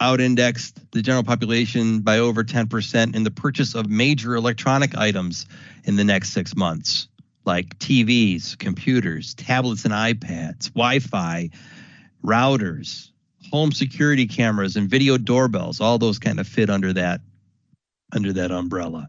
out 0.00 0.20
indexed 0.20 0.80
the 0.92 1.02
general 1.02 1.22
population 1.22 2.00
by 2.00 2.18
over 2.18 2.44
10% 2.44 3.14
in 3.14 3.22
the 3.22 3.30
purchase 3.30 3.74
of 3.74 3.88
major 3.88 4.34
electronic 4.34 4.96
items 4.96 5.46
in 5.84 5.96
the 5.96 6.04
next 6.04 6.30
six 6.30 6.54
months, 6.54 7.08
like 7.44 7.78
TVs, 7.78 8.58
computers, 8.58 9.34
tablets, 9.34 9.84
and 9.84 9.94
iPads, 9.94 10.72
Wi 10.72 10.98
Fi, 10.98 11.50
routers, 12.24 13.10
home 13.50 13.72
security 13.72 14.26
cameras 14.26 14.76
and 14.76 14.88
video 14.88 15.16
doorbells. 15.16 15.80
All 15.80 15.98
those 15.98 16.18
kind 16.18 16.40
of 16.40 16.46
fit 16.46 16.68
under 16.70 16.92
that 16.92 17.20
under 18.12 18.32
that 18.34 18.50
umbrella. 18.50 19.08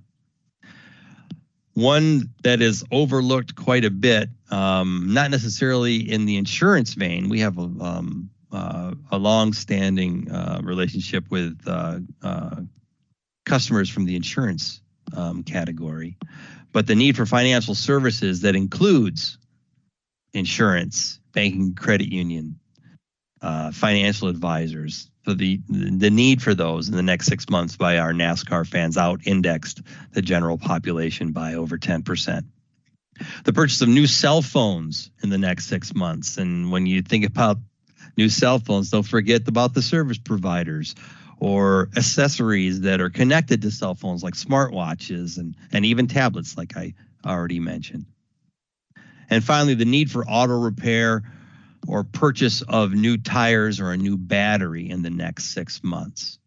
One 1.73 2.33
that 2.43 2.61
is 2.61 2.83
overlooked 2.91 3.55
quite 3.55 3.85
a 3.85 3.91
bit 3.91 4.29
um, 4.49 5.07
not 5.09 5.31
necessarily 5.31 5.97
in 5.97 6.25
the 6.25 6.37
insurance 6.37 6.93
vein. 6.93 7.29
We 7.29 7.41
have 7.41 7.57
a, 7.57 7.61
um, 7.61 8.29
uh, 8.51 8.93
a 9.11 9.17
long-standing 9.17 10.31
uh, 10.31 10.59
relationship 10.63 11.25
with 11.29 11.59
uh, 11.67 11.99
uh 12.21 12.61
customers 13.45 13.89
from 13.89 14.05
the 14.05 14.15
insurance 14.15 14.81
um, 15.15 15.41
category 15.43 16.17
but 16.71 16.85
the 16.85 16.95
need 16.95 17.15
for 17.15 17.25
financial 17.25 17.75
services 17.75 18.41
that 18.41 18.55
includes 18.55 19.37
insurance 20.33 21.19
banking 21.33 21.73
credit 21.75 22.11
union 22.11 22.59
uh, 23.41 23.71
financial 23.71 24.27
advisors. 24.27 25.09
So 25.25 25.33
the 25.33 25.59
the 25.69 26.09
need 26.09 26.41
for 26.41 26.53
those 26.53 26.87
in 26.89 26.95
the 26.95 27.03
next 27.03 27.27
six 27.27 27.49
months 27.49 27.75
by 27.75 27.97
our 27.97 28.13
NASCAR 28.13 28.65
fans 28.65 28.97
out 28.97 29.21
indexed 29.25 29.81
the 30.11 30.21
general 30.21 30.57
population 30.57 31.31
by 31.31 31.55
over 31.55 31.77
10%. 31.77 32.45
The 33.43 33.53
purchase 33.53 33.81
of 33.81 33.89
new 33.89 34.07
cell 34.07 34.41
phones 34.41 35.11
in 35.21 35.29
the 35.29 35.37
next 35.37 35.67
six 35.67 35.93
months. 35.93 36.37
And 36.37 36.71
when 36.71 36.85
you 36.85 37.01
think 37.01 37.25
about 37.25 37.57
new 38.17 38.29
cell 38.29 38.59
phones, 38.59 38.89
don't 38.89 39.03
forget 39.03 39.47
about 39.47 39.73
the 39.73 39.81
service 39.81 40.17
providers 40.17 40.95
or 41.39 41.89
accessories 41.95 42.81
that 42.81 42.99
are 42.99 43.09
connected 43.09 43.61
to 43.61 43.71
cell 43.71 43.95
phones 43.95 44.23
like 44.23 44.33
smartwatches 44.33 45.37
and, 45.37 45.55
and 45.71 45.85
even 45.85 46.07
tablets, 46.07 46.57
like 46.57 46.75
I 46.75 46.95
already 47.25 47.59
mentioned. 47.59 48.05
And 49.29 49.43
finally, 49.43 49.75
the 49.75 49.85
need 49.85 50.09
for 50.09 50.25
auto 50.27 50.59
repair 50.59 51.23
or 51.87 52.03
purchase 52.03 52.61
of 52.63 52.91
new 52.91 53.17
tires 53.17 53.79
or 53.79 53.91
a 53.91 53.97
new 53.97 54.17
battery 54.17 54.89
in 54.89 55.03
the 55.03 55.09
next 55.09 55.53
six 55.53 55.83
months. 55.83 56.39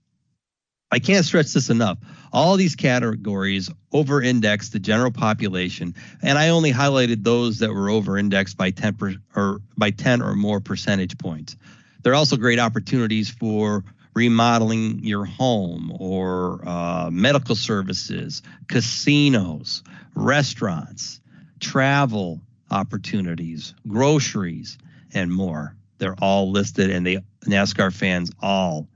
I 0.93 0.99
can't 0.99 1.25
stress 1.25 1.53
this 1.53 1.71
enough. 1.71 1.99
All 2.33 2.57
these 2.57 2.75
categories 2.75 3.71
over 3.93 4.21
index 4.21 4.71
the 4.71 4.81
general 4.81 5.13
population, 5.13 5.95
and 6.23 6.37
I 6.39 6.49
only 6.49 6.73
highlighted 6.73 7.23
those 7.23 7.61
that 7.61 7.73
were 7.73 7.91
over 7.91 8.19
indexed 8.19 8.57
by 8.57 8.71
10 8.71 8.95
per, 8.95 9.15
or 9.37 9.61
by 9.77 9.91
10 9.91 10.21
or 10.23 10.35
more 10.35 10.61
percentage 10.61 11.17
points. 11.17 11.57
There 12.03 12.13
are 12.13 12.17
also 12.17 12.37
great 12.37 12.59
opportunities 12.59 13.31
for 13.31 13.85
remodeling 14.15 15.05
your 15.05 15.25
home 15.25 15.93
or 15.99 16.67
uh, 16.67 17.11
medical 17.13 17.55
services, 17.55 18.43
casinos, 18.69 19.85
restaurants, 20.15 21.21
travel 21.61 22.41
opportunities, 22.71 23.75
groceries, 23.87 24.79
and 25.15 25.33
more. 25.33 25.77
They're 25.99 26.17
all 26.21 26.51
listed, 26.51 26.91
and 26.91 27.07
the 27.07 27.19
NASCAR 27.47 27.93
fans 27.93 28.33
all 28.41 28.89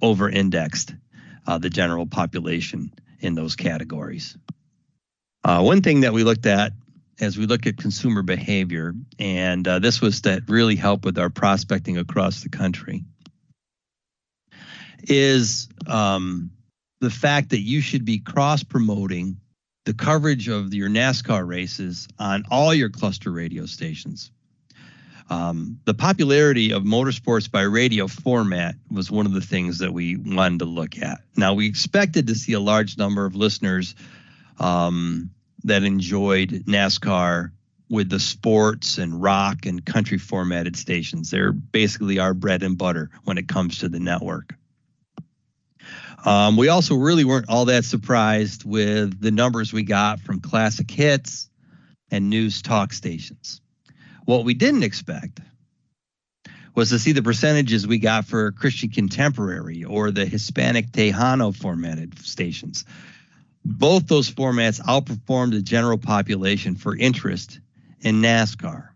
over 0.00 0.28
indexed 0.28 0.94
the 1.56 1.70
general 1.70 2.06
population 2.06 2.92
in 3.20 3.34
those 3.34 3.56
categories. 3.56 4.36
Uh, 5.42 5.62
one 5.62 5.80
thing 5.80 6.00
that 6.00 6.12
we 6.12 6.24
looked 6.24 6.44
at 6.44 6.72
as 7.20 7.38
we 7.38 7.46
look 7.46 7.66
at 7.66 7.78
consumer 7.78 8.22
behavior, 8.22 8.92
and 9.18 9.66
uh, 9.66 9.78
this 9.78 10.00
was 10.00 10.20
to 10.20 10.42
really 10.46 10.76
help 10.76 11.04
with 11.04 11.18
our 11.18 11.30
prospecting 11.30 11.96
across 11.96 12.42
the 12.42 12.48
country 12.48 13.04
is 15.02 15.68
um, 15.86 16.50
the 17.00 17.10
fact 17.10 17.50
that 17.50 17.60
you 17.60 17.80
should 17.80 18.04
be 18.04 18.18
cross 18.18 18.62
promoting 18.62 19.38
the 19.84 19.94
coverage 19.94 20.48
of 20.48 20.74
your 20.74 20.88
NASCAR 20.88 21.46
races 21.46 22.08
on 22.18 22.44
all 22.50 22.74
your 22.74 22.90
cluster 22.90 23.30
radio 23.30 23.64
stations. 23.64 24.30
Um, 25.30 25.80
the 25.84 25.94
popularity 25.94 26.72
of 26.72 26.84
motorsports 26.84 27.50
by 27.50 27.62
radio 27.62 28.06
format 28.06 28.76
was 28.90 29.10
one 29.10 29.26
of 29.26 29.32
the 29.32 29.42
things 29.42 29.78
that 29.78 29.92
we 29.92 30.16
wanted 30.16 30.60
to 30.60 30.64
look 30.64 30.98
at. 30.98 31.20
Now, 31.36 31.54
we 31.54 31.66
expected 31.66 32.28
to 32.28 32.34
see 32.34 32.54
a 32.54 32.60
large 32.60 32.96
number 32.96 33.26
of 33.26 33.34
listeners 33.34 33.94
um, 34.58 35.30
that 35.64 35.82
enjoyed 35.82 36.50
NASCAR 36.66 37.50
with 37.90 38.08
the 38.10 38.20
sports 38.20 38.98
and 38.98 39.20
rock 39.20 39.66
and 39.66 39.84
country 39.84 40.18
formatted 40.18 40.76
stations. 40.76 41.30
They're 41.30 41.52
basically 41.52 42.18
our 42.18 42.34
bread 42.34 42.62
and 42.62 42.76
butter 42.76 43.10
when 43.24 43.38
it 43.38 43.48
comes 43.48 43.78
to 43.78 43.88
the 43.88 44.00
network. 44.00 44.54
Um, 46.24 46.56
we 46.56 46.68
also 46.68 46.96
really 46.96 47.24
weren't 47.24 47.48
all 47.48 47.66
that 47.66 47.84
surprised 47.84 48.64
with 48.64 49.20
the 49.20 49.30
numbers 49.30 49.72
we 49.72 49.84
got 49.84 50.20
from 50.20 50.40
classic 50.40 50.90
hits 50.90 51.48
and 52.10 52.28
news 52.28 52.60
talk 52.60 52.92
stations. 52.92 53.60
What 54.28 54.44
we 54.44 54.52
didn't 54.52 54.82
expect 54.82 55.40
was 56.74 56.90
to 56.90 56.98
see 56.98 57.12
the 57.12 57.22
percentages 57.22 57.86
we 57.86 57.98
got 57.98 58.26
for 58.26 58.52
Christian 58.52 58.90
contemporary 58.90 59.84
or 59.84 60.10
the 60.10 60.26
Hispanic 60.26 60.92
Tejano 60.92 61.56
formatted 61.56 62.18
stations. 62.18 62.84
Both 63.64 64.06
those 64.06 64.30
formats 64.30 64.82
outperformed 64.82 65.52
the 65.52 65.62
general 65.62 65.96
population 65.96 66.74
for 66.74 66.94
interest 66.94 67.58
in 68.02 68.16
NASCAR 68.16 68.90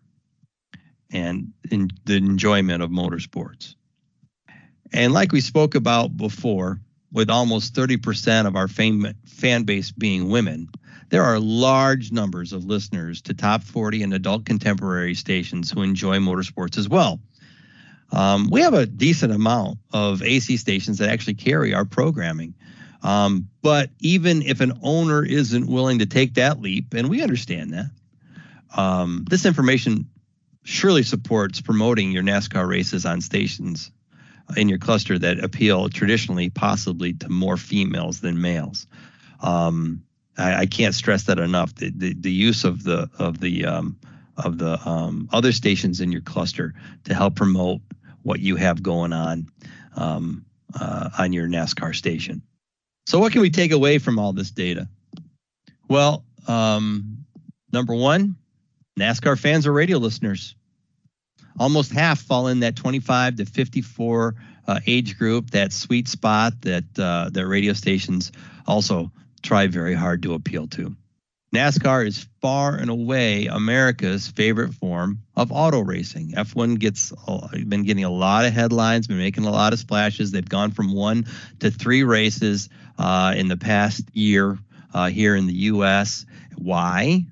and 1.11 1.55
in 1.71 1.89
the 2.05 2.17
enjoyment 2.17 2.83
of 2.83 2.91
motorsports. 2.91 3.75
And 4.93 5.15
like 5.15 5.33
we 5.33 5.41
spoke 5.41 5.75
about 5.75 6.15
before, 6.15 6.79
with 7.13 7.31
almost 7.31 7.75
30% 7.75 8.47
of 8.47 8.57
our 8.57 8.69
fan, 8.69 9.15
fan 9.27 9.65
base 9.65 9.91
being 9.91 10.31
women, 10.31 10.69
there 11.11 11.25
are 11.25 11.39
large 11.39 12.11
numbers 12.11 12.53
of 12.53 12.65
listeners 12.65 13.21
to 13.23 13.35
top 13.35 13.63
40 13.63 14.03
and 14.03 14.15
adult 14.15 14.47
contemporary 14.47 15.15
stations 15.15 15.71
who 15.71 15.83
enjoy 15.83 16.19
motorsports 16.19 16.79
as 16.79 16.89
well. 16.89 17.21
Um, 18.11 18.49
we 18.51 18.63
have 18.63 18.75
a 18.75 18.87
decent 18.87 19.33
amount 19.33 19.79
of 19.93 20.23
AC 20.23 20.57
stations 20.57 20.99
that 20.99 21.11
actually 21.11 21.35
carry 21.35 21.75
our 21.75 21.85
programming. 21.85 22.55
Um, 23.03 23.49
but 23.63 23.91
even 24.01 24.43
if 24.43 24.61
an 24.61 24.79
owner 24.83 25.25
isn't 25.25 25.67
willing 25.67 25.99
to 25.99 26.07
take 26.07 26.35
that 26.35 26.61
leap, 26.61 26.95
and 26.95 27.11
we 27.11 27.23
understand 27.23 27.73
that, 27.73 27.91
um, 28.77 29.25
this 29.29 29.45
information 29.45 30.09
surely 30.63 31.03
supports 31.03 31.61
promoting 31.61 32.13
your 32.13 32.23
NASCAR 32.23 32.67
races 32.67 33.05
on 33.05 33.21
stations 33.21 33.91
in 34.57 34.69
your 34.69 34.79
cluster 34.79 35.19
that 35.19 35.43
appeal 35.43 35.89
traditionally 35.89 36.51
possibly 36.51 37.13
to 37.15 37.29
more 37.29 37.57
females 37.57 38.21
than 38.21 38.41
males. 38.41 38.87
Um, 39.41 40.03
I, 40.39 40.55
I, 40.61 40.67
can't 40.67 40.95
stress 40.95 41.25
that 41.25 41.39
enough. 41.39 41.75
The, 41.75 41.91
the, 41.91 42.15
the 42.15 42.31
use 42.31 42.65
of 42.65 42.85
the 42.85 43.11
of 43.19 43.41
the 43.41 43.67
um, 43.67 43.99
of 44.37 44.59
the 44.59 44.79
um, 44.89 45.29
other 45.33 45.53
stations 45.53 46.01
in 46.01 46.13
your 46.13 46.21
cluster 46.21 46.75
to 47.05 47.15
help 47.15 47.35
promote 47.35 47.81
what 48.23 48.41
you 48.41 48.57
have 48.57 48.83
going 48.83 49.13
on 49.13 49.49
um, 49.97 50.45
uh, 50.79 51.11
on 51.19 51.33
your 51.33 51.49
NASCAR 51.49 51.95
station. 51.95 52.43
So, 53.07 53.19
what 53.19 53.33
can 53.33 53.41
we 53.41 53.51
take 53.51 53.73
away 53.73 53.99
from 53.99 54.19
all 54.19 54.33
this 54.33 54.51
data? 54.51 54.89
Well, 55.89 56.25
um, 56.47 57.25
number 57.73 57.95
one, 57.95 58.37
NASCAR 58.99 59.39
fans 59.39 59.67
are 59.67 59.73
radio 59.73 59.99
listeners 59.99 60.55
almost 61.59 61.93
half 61.93 62.21
fall 62.21 62.49
in 62.49 62.61
that 62.61 62.77
25 62.77 63.37
to 63.37 63.45
54 63.45 64.35
uh, 64.67 64.81
age 64.87 65.19
group, 65.19 65.51
that 65.51 65.73
sweet 65.73 66.09
spot 66.09 66.55
that 66.63 66.85
uh, 66.99 67.31
that 67.33 67.47
radio 67.47 67.73
stations 67.73 68.33
also 68.67 69.11
try 69.43 69.67
very 69.67 69.95
hard 69.95 70.23
to 70.23 70.35
appeal 70.35 70.67
to. 70.69 70.95
NASCAR 71.55 72.07
is 72.07 72.27
far 72.41 72.77
and 72.77 72.89
away 72.89 73.47
America's 73.47 74.27
favorite 74.27 74.73
form 74.73 75.23
of 75.37 75.53
auto 75.53 75.81
racing. 75.81 76.33
F1 76.33 76.79
gets 76.79 77.13
been 77.67 77.83
getting 77.83 78.05
a 78.05 78.11
lot 78.11 78.47
of 78.47 78.55
headlines, 78.55 79.07
been 79.07 79.19
making 79.19 79.45
a 79.45 79.51
lot 79.51 79.75
of 79.75 79.79
splashes. 79.79 80.31
They've 80.31 80.49
gone 80.49 80.71
from 80.71 80.95
one 80.95 81.27
to 81.61 81.71
three 81.71 82.05
races 82.05 82.71
uh, 82.99 83.35
in 83.37 83.49
the 83.49 83.59
past 83.59 84.05
year 84.15 84.59
uh, 84.95 85.09
here 85.09 85.37
in 85.37 85.47
the 85.47 85.55
U.S. 85.55 86.25
Why? 86.57 87.27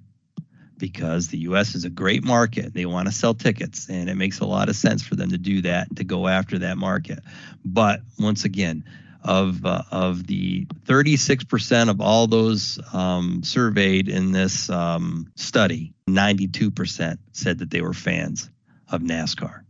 Because 0.81 1.29
the 1.29 1.38
US 1.38 1.77
is 1.77 1.85
a 1.85 1.90
great 1.90 2.25
market. 2.25 2.75
They 2.75 2.87
want 2.87 3.07
to 3.07 3.14
sell 3.14 3.35
tickets, 3.35 3.88
and 3.88 4.11
it 4.11 4.16
makes 4.16 4.40
a 4.40 4.47
lot 4.47 4.69
of 4.69 4.75
sense 4.75 5.03
for 5.03 5.14
them 5.14 5.31
to 5.31 5.38
do 5.38 5.62
that, 5.62 5.95
to 5.97 6.05
go 6.05 6.27
after 6.27 6.59
that 6.59 6.79
market. 6.79 7.21
But 7.64 8.01
once 8.19 8.45
again, 8.45 8.85
of 9.23 9.64
uh, 9.66 9.83
of 9.90 10.27
the 10.27 10.64
36% 10.87 11.90
of 11.90 12.01
all 12.01 12.27
those 12.27 12.81
um, 12.93 13.43
surveyed 13.45 14.09
in 14.09 14.33
this 14.33 14.71
um, 14.71 15.31
study, 15.37 15.93
92% 16.09 17.19
said 17.33 17.59
that 17.59 17.71
they 17.71 17.83
were 17.83 17.93
fans 17.93 18.51
of 18.90 19.03
NASCAR. 19.03 19.61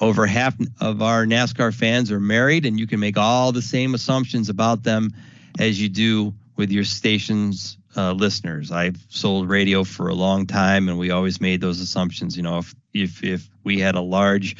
Over 0.00 0.26
half 0.26 0.56
of 0.80 1.00
our 1.00 1.24
NASCAR 1.24 1.72
fans 1.72 2.10
are 2.12 2.20
married, 2.20 2.66
and 2.66 2.78
you 2.78 2.86
can 2.86 3.00
make 3.00 3.16
all 3.16 3.52
the 3.52 3.62
same 3.62 3.94
assumptions 3.94 4.48
about 4.48 4.82
them 4.82 5.12
as 5.58 5.80
you 5.80 5.88
do 5.88 6.34
with 6.56 6.70
your 6.70 6.84
station's 6.84 7.78
uh, 7.96 8.12
listeners. 8.12 8.70
I've 8.70 8.98
sold 9.08 9.48
radio 9.48 9.84
for 9.84 10.08
a 10.08 10.14
long 10.14 10.46
time, 10.46 10.88
and 10.88 10.98
we 10.98 11.10
always 11.10 11.40
made 11.40 11.60
those 11.60 11.80
assumptions. 11.80 12.36
You 12.36 12.42
know, 12.42 12.58
if 12.58 12.74
if 12.92 13.24
if 13.24 13.48
we 13.64 13.80
had 13.80 13.94
a 13.94 14.00
large 14.00 14.56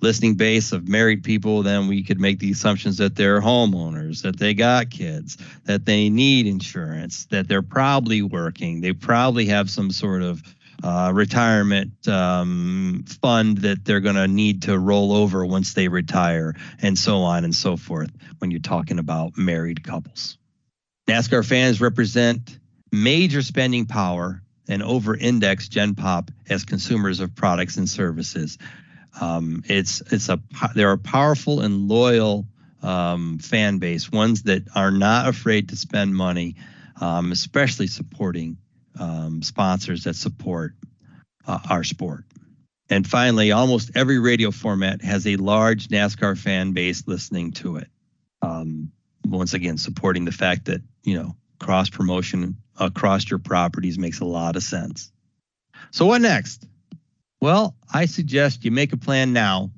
listening 0.00 0.34
base 0.34 0.72
of 0.72 0.88
married 0.88 1.22
people, 1.22 1.62
then 1.62 1.86
we 1.86 2.02
could 2.02 2.20
make 2.20 2.38
the 2.38 2.50
assumptions 2.50 2.96
that 2.98 3.16
they're 3.16 3.40
homeowners, 3.40 4.22
that 4.22 4.38
they 4.38 4.54
got 4.54 4.90
kids, 4.90 5.36
that 5.64 5.84
they 5.84 6.08
need 6.08 6.46
insurance, 6.46 7.26
that 7.26 7.48
they're 7.48 7.62
probably 7.62 8.22
working, 8.22 8.80
they 8.80 8.92
probably 8.92 9.46
have 9.46 9.68
some 9.68 9.90
sort 9.90 10.22
of 10.22 10.42
uh, 10.82 11.10
retirement 11.14 12.08
um, 12.08 13.04
fund 13.20 13.58
that 13.58 13.84
they're 13.84 14.00
going 14.00 14.16
to 14.16 14.26
need 14.26 14.62
to 14.62 14.78
roll 14.78 15.12
over 15.12 15.44
once 15.44 15.74
they 15.74 15.88
retire, 15.88 16.54
and 16.80 16.98
so 16.98 17.18
on 17.18 17.44
and 17.44 17.54
so 17.54 17.76
forth. 17.76 18.10
When 18.38 18.50
you're 18.50 18.60
talking 18.60 18.98
about 18.98 19.36
married 19.36 19.84
couples. 19.84 20.38
NASCAR 21.06 21.44
fans 21.46 21.80
represent 21.80 22.58
major 22.92 23.42
spending 23.42 23.86
power 23.86 24.42
and 24.68 24.82
over 24.82 25.16
index 25.16 25.68
Gen 25.68 25.94
Pop 25.94 26.30
as 26.48 26.64
consumers 26.64 27.20
of 27.20 27.34
products 27.34 27.76
and 27.76 27.88
services. 27.88 28.58
Um, 29.20 29.64
it's 29.66 30.00
it's 30.12 30.28
a 30.28 30.40
they're 30.74 30.92
a 30.92 30.98
powerful 30.98 31.60
and 31.60 31.88
loyal 31.88 32.46
um, 32.82 33.38
fan 33.38 33.78
base, 33.78 34.10
ones 34.10 34.44
that 34.44 34.62
are 34.74 34.90
not 34.90 35.28
afraid 35.28 35.70
to 35.70 35.76
spend 35.76 36.14
money, 36.14 36.56
um, 37.00 37.32
especially 37.32 37.88
supporting 37.88 38.56
um, 38.98 39.42
sponsors 39.42 40.04
that 40.04 40.16
support 40.16 40.74
uh, 41.46 41.58
our 41.68 41.84
sport. 41.84 42.24
And 42.88 43.06
finally, 43.06 43.52
almost 43.52 43.92
every 43.94 44.18
radio 44.18 44.50
format 44.50 45.02
has 45.02 45.26
a 45.26 45.36
large 45.36 45.88
NASCAR 45.88 46.36
fan 46.36 46.72
base 46.72 47.06
listening 47.06 47.52
to 47.52 47.76
it. 47.76 47.88
Um, 48.42 48.90
once 49.24 49.54
again, 49.54 49.78
supporting 49.78 50.24
the 50.24 50.32
fact 50.32 50.66
that 50.66 50.80
you 51.02 51.16
know 51.16 51.36
cross 51.58 51.90
promotion 51.90 52.56
across 52.80 53.30
your 53.30 53.38
properties 53.38 53.98
makes 53.98 54.20
a 54.20 54.24
lot 54.24 54.56
of 54.56 54.62
sense. 54.62 55.12
So 55.92 56.06
what 56.06 56.22
next? 56.22 56.66
Well, 57.40 57.76
I 57.92 58.06
suggest 58.06 58.64
you 58.64 58.70
make 58.70 58.92
a 58.92 58.96
plan 58.96 59.32
now 59.32 59.70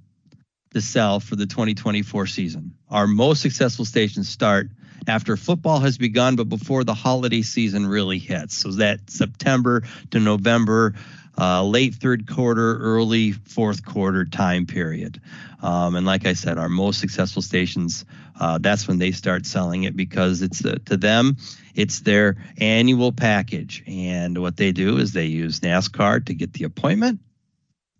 to 0.73 0.81
sell 0.81 1.21
for 1.21 1.37
the 1.37 1.47
2024 1.47 2.27
season. 2.27 2.75
Our 2.89 3.07
most 3.07 3.43
successful 3.43 3.85
stations 3.85 4.29
start 4.29 4.71
after 5.07 5.37
football 5.37 5.81
has 5.81 5.99
begun, 5.99 6.37
but 6.37 6.49
before 6.49 6.85
the 6.85 6.95
holiday 6.95 7.43
season 7.43 7.87
really 7.87 8.19
hits. 8.19 8.57
So 8.57 8.71
that 8.73 9.11
September 9.11 9.83
to 10.13 10.21
November, 10.21 10.95
uh, 11.39 11.65
late 11.65 11.95
third 11.95 12.27
quarter, 12.27 12.79
early 12.79 13.33
fourth 13.33 13.85
quarter 13.85 14.25
time 14.25 14.67
period. 14.67 15.21
Um, 15.63 15.95
and 15.95 16.05
like 16.05 16.27
I 16.27 16.35
said, 16.35 16.59
our 16.59 16.69
most 16.69 17.01
successful 17.01 17.43
stations, 17.43 18.05
uh, 18.39 18.59
that's 18.59 18.89
when 18.89 18.99
they 18.99 19.13
start 19.13 19.47
selling 19.47 19.85
it 19.85 19.97
because 19.97 20.43
it's 20.43 20.65
uh, 20.65 20.77
to 20.87 20.97
them, 20.97 21.37
it's 21.75 22.01
their 22.01 22.37
annual 22.59 23.13
package. 23.13 23.83
And 23.87 24.39
what 24.39 24.57
they 24.57 24.73
do 24.73 24.99
is 24.99 25.13
they 25.13 25.27
use 25.27 25.61
NASCAR 25.61 26.27
to 26.27 26.35
get 26.35 26.53
the 26.53 26.65
appointment. 26.65 27.21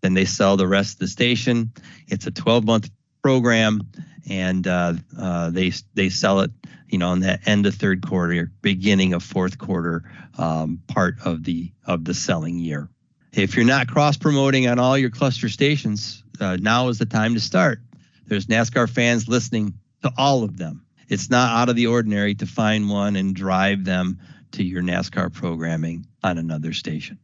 Then 0.01 0.13
they 0.13 0.25
sell 0.25 0.57
the 0.57 0.67
rest 0.67 0.95
of 0.95 0.99
the 0.99 1.07
station. 1.07 1.71
It's 2.07 2.27
a 2.27 2.31
12 2.31 2.65
month 2.65 2.89
program, 3.23 3.89
and 4.29 4.67
uh, 4.67 4.93
uh, 5.17 5.49
they 5.49 5.71
they 5.93 6.09
sell 6.09 6.41
it, 6.41 6.51
you 6.89 6.97
know, 6.97 7.13
in 7.13 7.21
that 7.21 7.47
end 7.47 7.65
of 7.65 7.73
third 7.75 8.05
quarter, 8.05 8.51
beginning 8.61 9.13
of 9.13 9.23
fourth 9.23 9.57
quarter 9.57 10.03
um, 10.37 10.81
part 10.87 11.15
of 11.25 11.45
the 11.45 11.71
of 11.87 12.03
the 12.03 12.13
selling 12.13 12.59
year. 12.59 12.89
If 13.33 13.55
you're 13.55 13.65
not 13.65 13.87
cross 13.87 14.15
promoting 14.15 14.67
on 14.67 14.77
all 14.77 14.95
your 14.95 15.09
cluster 15.09 15.49
stations, 15.49 16.23
uh, 16.39 16.57
now 16.61 16.89
is 16.89 16.99
the 16.99 17.07
time 17.07 17.33
to 17.33 17.39
start. 17.39 17.79
There's 18.27 18.45
NASCAR 18.45 18.87
fans 18.87 19.27
listening 19.27 19.73
to 20.03 20.13
all 20.17 20.43
of 20.43 20.57
them. 20.57 20.85
It's 21.09 21.31
not 21.31 21.49
out 21.49 21.69
of 21.69 21.75
the 21.75 21.87
ordinary 21.87 22.35
to 22.35 22.45
find 22.45 22.91
one 22.91 23.15
and 23.15 23.35
drive 23.35 23.85
them 23.85 24.19
to 24.51 24.63
your 24.63 24.83
NASCAR 24.83 25.33
programming 25.33 26.05
on 26.23 26.37
another 26.37 26.73
station. 26.73 27.17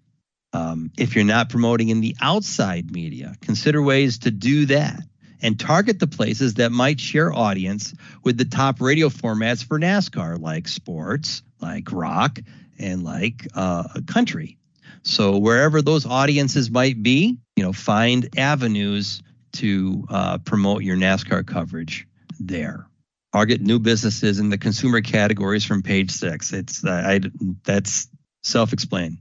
Um, 0.51 0.91
if 0.97 1.15
you're 1.15 1.25
not 1.25 1.49
promoting 1.49 1.89
in 1.89 2.01
the 2.01 2.15
outside 2.19 2.91
media, 2.91 3.35
consider 3.39 3.79
ways 3.79 4.17
to 4.19 4.31
do 4.31 4.65
that 4.65 5.01
and 5.43 5.59
target 5.59 5.99
the 5.99 6.07
places 6.07 6.55
that 6.55 6.71
might 6.71 6.99
share 6.99 7.31
audience 7.31 7.93
with 8.23 8.35
the 8.35 8.45
top 8.45 8.81
radio 8.81 9.09
formats 9.09 9.63
for 9.63 9.79
NASCAR, 9.79 10.41
like 10.41 10.67
sports, 10.67 11.43
like 11.61 11.91
rock, 11.91 12.39
and 12.79 13.03
like 13.03 13.47
uh, 13.53 13.87
country. 14.07 14.57
So 15.03 15.37
wherever 15.37 15.81
those 15.81 16.05
audiences 16.05 16.69
might 16.69 17.01
be, 17.01 17.37
you 17.55 17.63
know, 17.63 17.73
find 17.73 18.29
avenues 18.37 19.21
to 19.53 20.05
uh, 20.09 20.37
promote 20.39 20.83
your 20.83 20.97
NASCAR 20.97 21.45
coverage 21.45 22.07
there. 22.39 22.87
Target 23.33 23.61
new 23.61 23.79
businesses 23.79 24.39
in 24.39 24.49
the 24.49 24.57
consumer 24.57 25.01
categories 25.01 25.63
from 25.63 25.83
page 25.83 26.11
six. 26.11 26.51
It's 26.51 26.83
I, 26.85 27.21
that's 27.63 28.07
self-explained. 28.43 29.17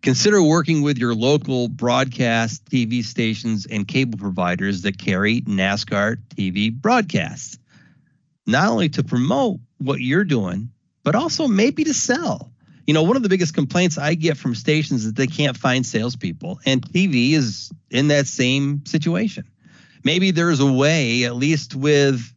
Consider 0.00 0.40
working 0.42 0.82
with 0.82 0.98
your 0.98 1.14
local 1.14 1.68
broadcast 1.68 2.64
TV 2.66 3.02
stations 3.02 3.66
and 3.66 3.86
cable 3.86 4.18
providers 4.18 4.82
that 4.82 4.96
carry 4.96 5.40
NASCAR 5.40 6.18
TV 6.36 6.72
broadcasts, 6.72 7.58
not 8.46 8.68
only 8.68 8.88
to 8.90 9.02
promote 9.02 9.58
what 9.78 10.00
you're 10.00 10.24
doing, 10.24 10.70
but 11.02 11.16
also 11.16 11.48
maybe 11.48 11.84
to 11.84 11.94
sell. 11.94 12.52
You 12.88 12.94
know, 12.94 13.02
one 13.02 13.16
of 13.16 13.22
the 13.22 13.28
biggest 13.28 13.52
complaints 13.52 13.98
I 13.98 14.14
get 14.14 14.38
from 14.38 14.54
stations 14.54 15.04
is 15.04 15.12
they 15.12 15.26
can't 15.26 15.58
find 15.58 15.84
salespeople, 15.84 16.58
and 16.64 16.80
TV 16.80 17.32
is 17.32 17.70
in 17.90 18.08
that 18.08 18.26
same 18.26 18.86
situation. 18.86 19.44
Maybe 20.04 20.30
there's 20.30 20.60
a 20.60 20.72
way, 20.72 21.24
at 21.24 21.36
least 21.36 21.74
with 21.74 22.32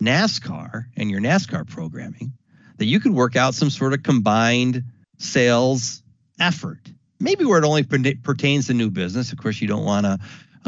NASCAR 0.00 0.86
and 0.96 1.08
your 1.08 1.20
NASCAR 1.20 1.68
programming, 1.68 2.32
that 2.78 2.86
you 2.86 2.98
could 2.98 3.12
work 3.12 3.36
out 3.36 3.54
some 3.54 3.70
sort 3.70 3.92
of 3.92 4.02
combined 4.02 4.82
sales 5.18 6.02
effort. 6.40 6.80
Maybe 7.20 7.44
where 7.44 7.60
it 7.60 7.64
only 7.64 7.84
pertains 7.84 8.66
to 8.66 8.74
new 8.74 8.90
business. 8.90 9.30
Of 9.30 9.38
course, 9.38 9.60
you 9.60 9.68
don't 9.68 9.84
want 9.84 10.06
to, 10.06 10.18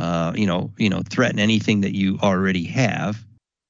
uh, 0.00 0.32
you 0.36 0.46
know, 0.46 0.70
you 0.78 0.90
know, 0.90 1.02
threaten 1.02 1.40
anything 1.40 1.80
that 1.80 1.96
you 1.96 2.20
already 2.22 2.66
have. 2.66 3.18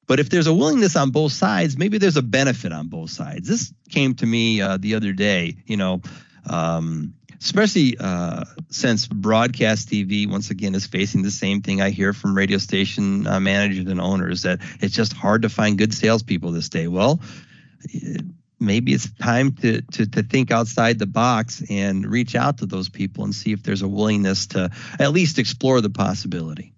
But 0.07 0.21
if 0.21 0.29
there's 0.29 0.47
a 0.47 0.55
willingness 0.55 0.97
on 0.97 1.11
both 1.11 1.33
sides, 1.33 1.79
maybe 1.79 1.99
there's 1.99 2.17
a 2.17 2.23
benefit 2.23 2.73
on 2.73 2.89
both 2.89 3.11
sides. 3.11 3.49
This 3.49 3.73
came 3.89 4.15
to 4.17 4.27
me 4.27 4.61
uh, 4.61 4.77
the 4.77 4.95
other 4.95 5.13
day, 5.13 5.57
you 5.67 5.77
know, 5.77 6.03
um, 6.49 7.15
especially 7.41 7.97
uh, 7.99 8.45
since 8.71 9.07
broadcast 9.07 9.89
TV, 9.89 10.29
once 10.29 10.51
again, 10.51 10.75
is 10.75 10.87
facing 10.87 11.23
the 11.23 11.31
same 11.31 11.63
thing 11.63 11.81
I 11.81 11.91
hear 11.91 12.13
from 12.13 12.37
radio 12.37 12.59
station 12.59 13.27
uh, 13.27 13.41
managers 13.41 13.87
and 13.87 14.01
owners 14.01 14.43
that 14.43 14.61
it's 14.81 14.95
just 14.95 15.13
hard 15.13 15.43
to 15.43 15.49
find 15.49 15.79
good 15.79 15.95
salespeople 15.95 16.53
this 16.53 16.69
day. 16.69 16.89
Well, 16.89 17.21
maybe 18.61 18.93
it's 18.93 19.11
time 19.15 19.53
to, 19.57 19.83
to, 19.83 20.07
to 20.07 20.23
think 20.23 20.51
outside 20.51 20.99
the 20.99 21.07
box 21.07 21.63
and 21.69 22.07
reach 22.07 22.35
out 22.35 22.59
to 22.59 22.67
those 22.67 22.89
people 22.89 23.25
and 23.25 23.35
see 23.35 23.53
if 23.53 23.63
there's 23.63 23.83
a 23.83 23.89
willingness 23.89 24.47
to 24.49 24.71
at 24.99 25.13
least 25.13 25.39
explore 25.39 25.81
the 25.81 25.91
possibility. 25.91 26.73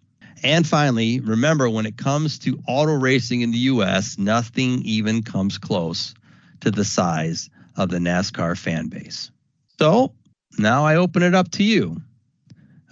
And 0.46 0.64
finally, 0.64 1.18
remember 1.18 1.68
when 1.68 1.86
it 1.86 1.96
comes 1.96 2.38
to 2.40 2.62
auto 2.68 2.92
racing 2.92 3.40
in 3.40 3.50
the 3.50 3.58
US, 3.74 4.16
nothing 4.16 4.80
even 4.82 5.24
comes 5.24 5.58
close 5.58 6.14
to 6.60 6.70
the 6.70 6.84
size 6.84 7.50
of 7.76 7.88
the 7.88 7.98
NASCAR 7.98 8.56
fan 8.56 8.86
base. 8.86 9.32
So 9.80 10.14
now 10.56 10.84
I 10.84 10.96
open 10.96 11.24
it 11.24 11.34
up 11.34 11.50
to 11.52 11.64
you. 11.64 11.96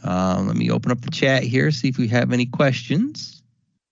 Uh, 0.02 0.42
let 0.44 0.56
me 0.56 0.72
open 0.72 0.90
up 0.90 1.02
the 1.02 1.12
chat 1.12 1.44
here, 1.44 1.70
see 1.70 1.86
if 1.86 1.96
we 1.96 2.08
have 2.08 2.32
any 2.32 2.46
questions. 2.46 3.40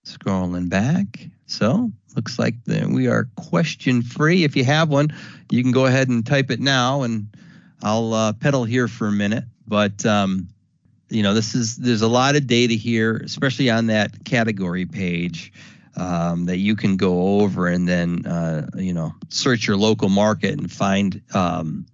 Scrolling 0.05 0.67
back. 0.67 1.29
So 1.45 1.89
looks 2.17 2.37
like 2.37 2.55
we 2.67 3.07
are 3.07 3.29
question 3.37 4.01
free. 4.01 4.43
If 4.43 4.57
you 4.57 4.65
have 4.65 4.89
one, 4.89 5.15
you 5.49 5.63
can 5.63 5.71
go 5.71 5.85
ahead 5.85 6.09
and 6.09 6.25
type 6.25 6.51
it 6.51 6.59
now, 6.59 7.03
and 7.03 7.33
I'll 7.81 8.13
uh, 8.13 8.33
pedal 8.33 8.65
here 8.65 8.89
for 8.89 9.07
a 9.07 9.11
minute. 9.13 9.45
But 9.65 10.05
um, 10.05 10.49
you 11.13 11.23
know, 11.23 11.33
this 11.33 11.55
is 11.55 11.77
there's 11.77 12.01
a 12.01 12.07
lot 12.07 12.35
of 12.35 12.47
data 12.47 12.73
here, 12.73 13.17
especially 13.17 13.69
on 13.69 13.87
that 13.87 14.25
category 14.25 14.85
page. 14.85 15.53
Um, 15.95 16.45
that 16.45 16.57
you 16.57 16.75
can 16.75 16.97
go 16.97 17.41
over 17.41 17.67
and 17.67 17.87
then 17.87 18.25
uh, 18.25 18.67
you 18.75 18.95
know 18.95 19.13
search 19.29 19.67
your 19.67 19.77
local 19.77 20.09
market 20.09 20.57
and 20.57 20.71
find 20.71 21.21
um, 21.35 21.85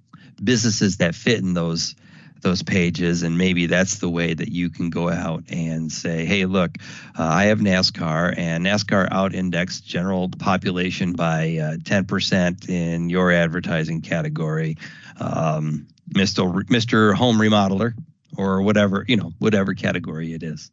businesses 0.42 0.98
that 0.98 1.16
fit 1.16 1.40
in 1.40 1.54
those 1.54 1.96
those 2.42 2.64
pages 2.64 3.24
and 3.24 3.38
maybe 3.38 3.66
that's 3.66 3.98
the 4.00 4.10
way 4.10 4.34
that 4.34 4.50
you 4.50 4.70
can 4.70 4.90
go 4.90 5.10
out 5.10 5.44
and 5.50 5.92
say 5.92 6.24
hey 6.24 6.46
look 6.46 6.78
uh, 7.18 7.24
i 7.24 7.46
have 7.46 7.60
nascar 7.60 8.34
and 8.38 8.66
nascar 8.66 9.08
out 9.12 9.36
indexed 9.36 9.86
general 9.86 10.30
population 10.30 11.12
by 11.12 11.58
uh, 11.58 11.76
10% 11.76 12.70
in 12.70 13.10
your 13.10 13.34
advertising 13.34 14.00
category 14.00 14.78
um, 15.20 15.88
mr 16.14 16.64
mr 16.70 17.14
home 17.14 17.38
remodeler 17.38 17.94
or 18.38 18.62
whatever, 18.62 19.06
you 19.08 19.18
know, 19.18 19.34
whatever 19.40 19.74
category 19.74 20.34
it 20.34 20.44
is. 20.44 20.72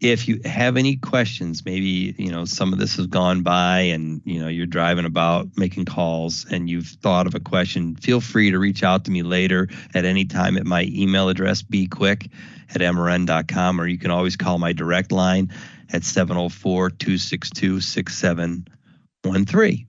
If 0.00 0.28
you 0.28 0.40
have 0.44 0.76
any 0.76 0.96
questions, 0.96 1.64
maybe, 1.64 2.14
you 2.18 2.30
know, 2.30 2.44
some 2.44 2.72
of 2.72 2.78
this 2.78 2.96
has 2.96 3.06
gone 3.06 3.42
by 3.42 3.80
and, 3.80 4.20
you 4.24 4.40
know, 4.40 4.48
you're 4.48 4.66
driving 4.66 5.04
about 5.04 5.48
making 5.56 5.84
calls 5.84 6.46
and 6.50 6.68
you've 6.68 6.88
thought 6.88 7.26
of 7.26 7.34
a 7.34 7.40
question, 7.40 7.94
feel 7.96 8.20
free 8.20 8.50
to 8.50 8.58
reach 8.58 8.82
out 8.82 9.04
to 9.04 9.10
me 9.10 9.22
later 9.22 9.68
at 9.94 10.04
any 10.04 10.24
time 10.24 10.56
at 10.56 10.66
my 10.66 10.88
email 10.90 11.28
address, 11.28 11.62
quick 11.90 12.28
at 12.70 12.80
mrn.com, 12.80 13.80
or 13.80 13.86
you 13.86 13.98
can 13.98 14.10
always 14.10 14.36
call 14.36 14.58
my 14.58 14.72
direct 14.72 15.12
line 15.12 15.50
at 15.92 16.04
704 16.04 16.90
262 16.90 17.80
6713. 17.80 19.86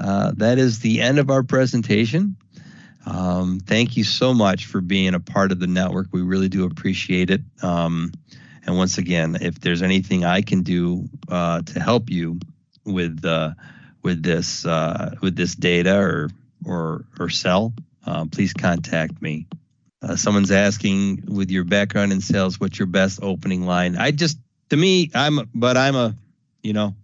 Uh, 0.00 0.32
that 0.36 0.58
is 0.58 0.80
the 0.80 1.00
end 1.00 1.18
of 1.18 1.30
our 1.30 1.44
presentation. 1.44 2.36
Um, 3.06 3.60
thank 3.60 3.96
you 3.96 4.04
so 4.04 4.32
much 4.32 4.66
for 4.66 4.80
being 4.80 5.14
a 5.14 5.20
part 5.20 5.52
of 5.52 5.60
the 5.60 5.66
network. 5.66 6.08
We 6.12 6.22
really 6.22 6.48
do 6.48 6.64
appreciate 6.64 7.30
it. 7.30 7.42
Um, 7.62 8.12
and 8.66 8.76
once 8.76 8.98
again, 8.98 9.36
if 9.40 9.60
there's 9.60 9.82
anything 9.82 10.24
I 10.24 10.40
can 10.40 10.62
do 10.62 11.08
uh, 11.28 11.62
to 11.62 11.80
help 11.80 12.10
you 12.10 12.38
with 12.84 13.24
uh, 13.24 13.50
with 14.02 14.22
this 14.22 14.64
uh, 14.64 15.16
with 15.20 15.36
this 15.36 15.54
data 15.54 15.98
or 15.98 16.30
or 16.64 17.04
or 17.18 17.28
sell, 17.28 17.74
uh, 18.06 18.24
please 18.30 18.52
contact 18.52 19.20
me. 19.20 19.46
Uh, 20.04 20.16
someone's 20.16 20.50
asking, 20.50 21.24
with 21.26 21.50
your 21.50 21.64
background 21.64 22.12
in 22.12 22.20
sales, 22.20 22.60
what's 22.60 22.78
your 22.78 22.86
best 22.86 23.20
opening 23.22 23.64
line? 23.64 23.96
I 23.96 24.10
just, 24.10 24.38
to 24.68 24.76
me, 24.76 25.10
I'm, 25.14 25.48
but 25.54 25.78
I'm 25.78 25.96
a, 25.96 26.14
you 26.62 26.74
know. 26.74 26.94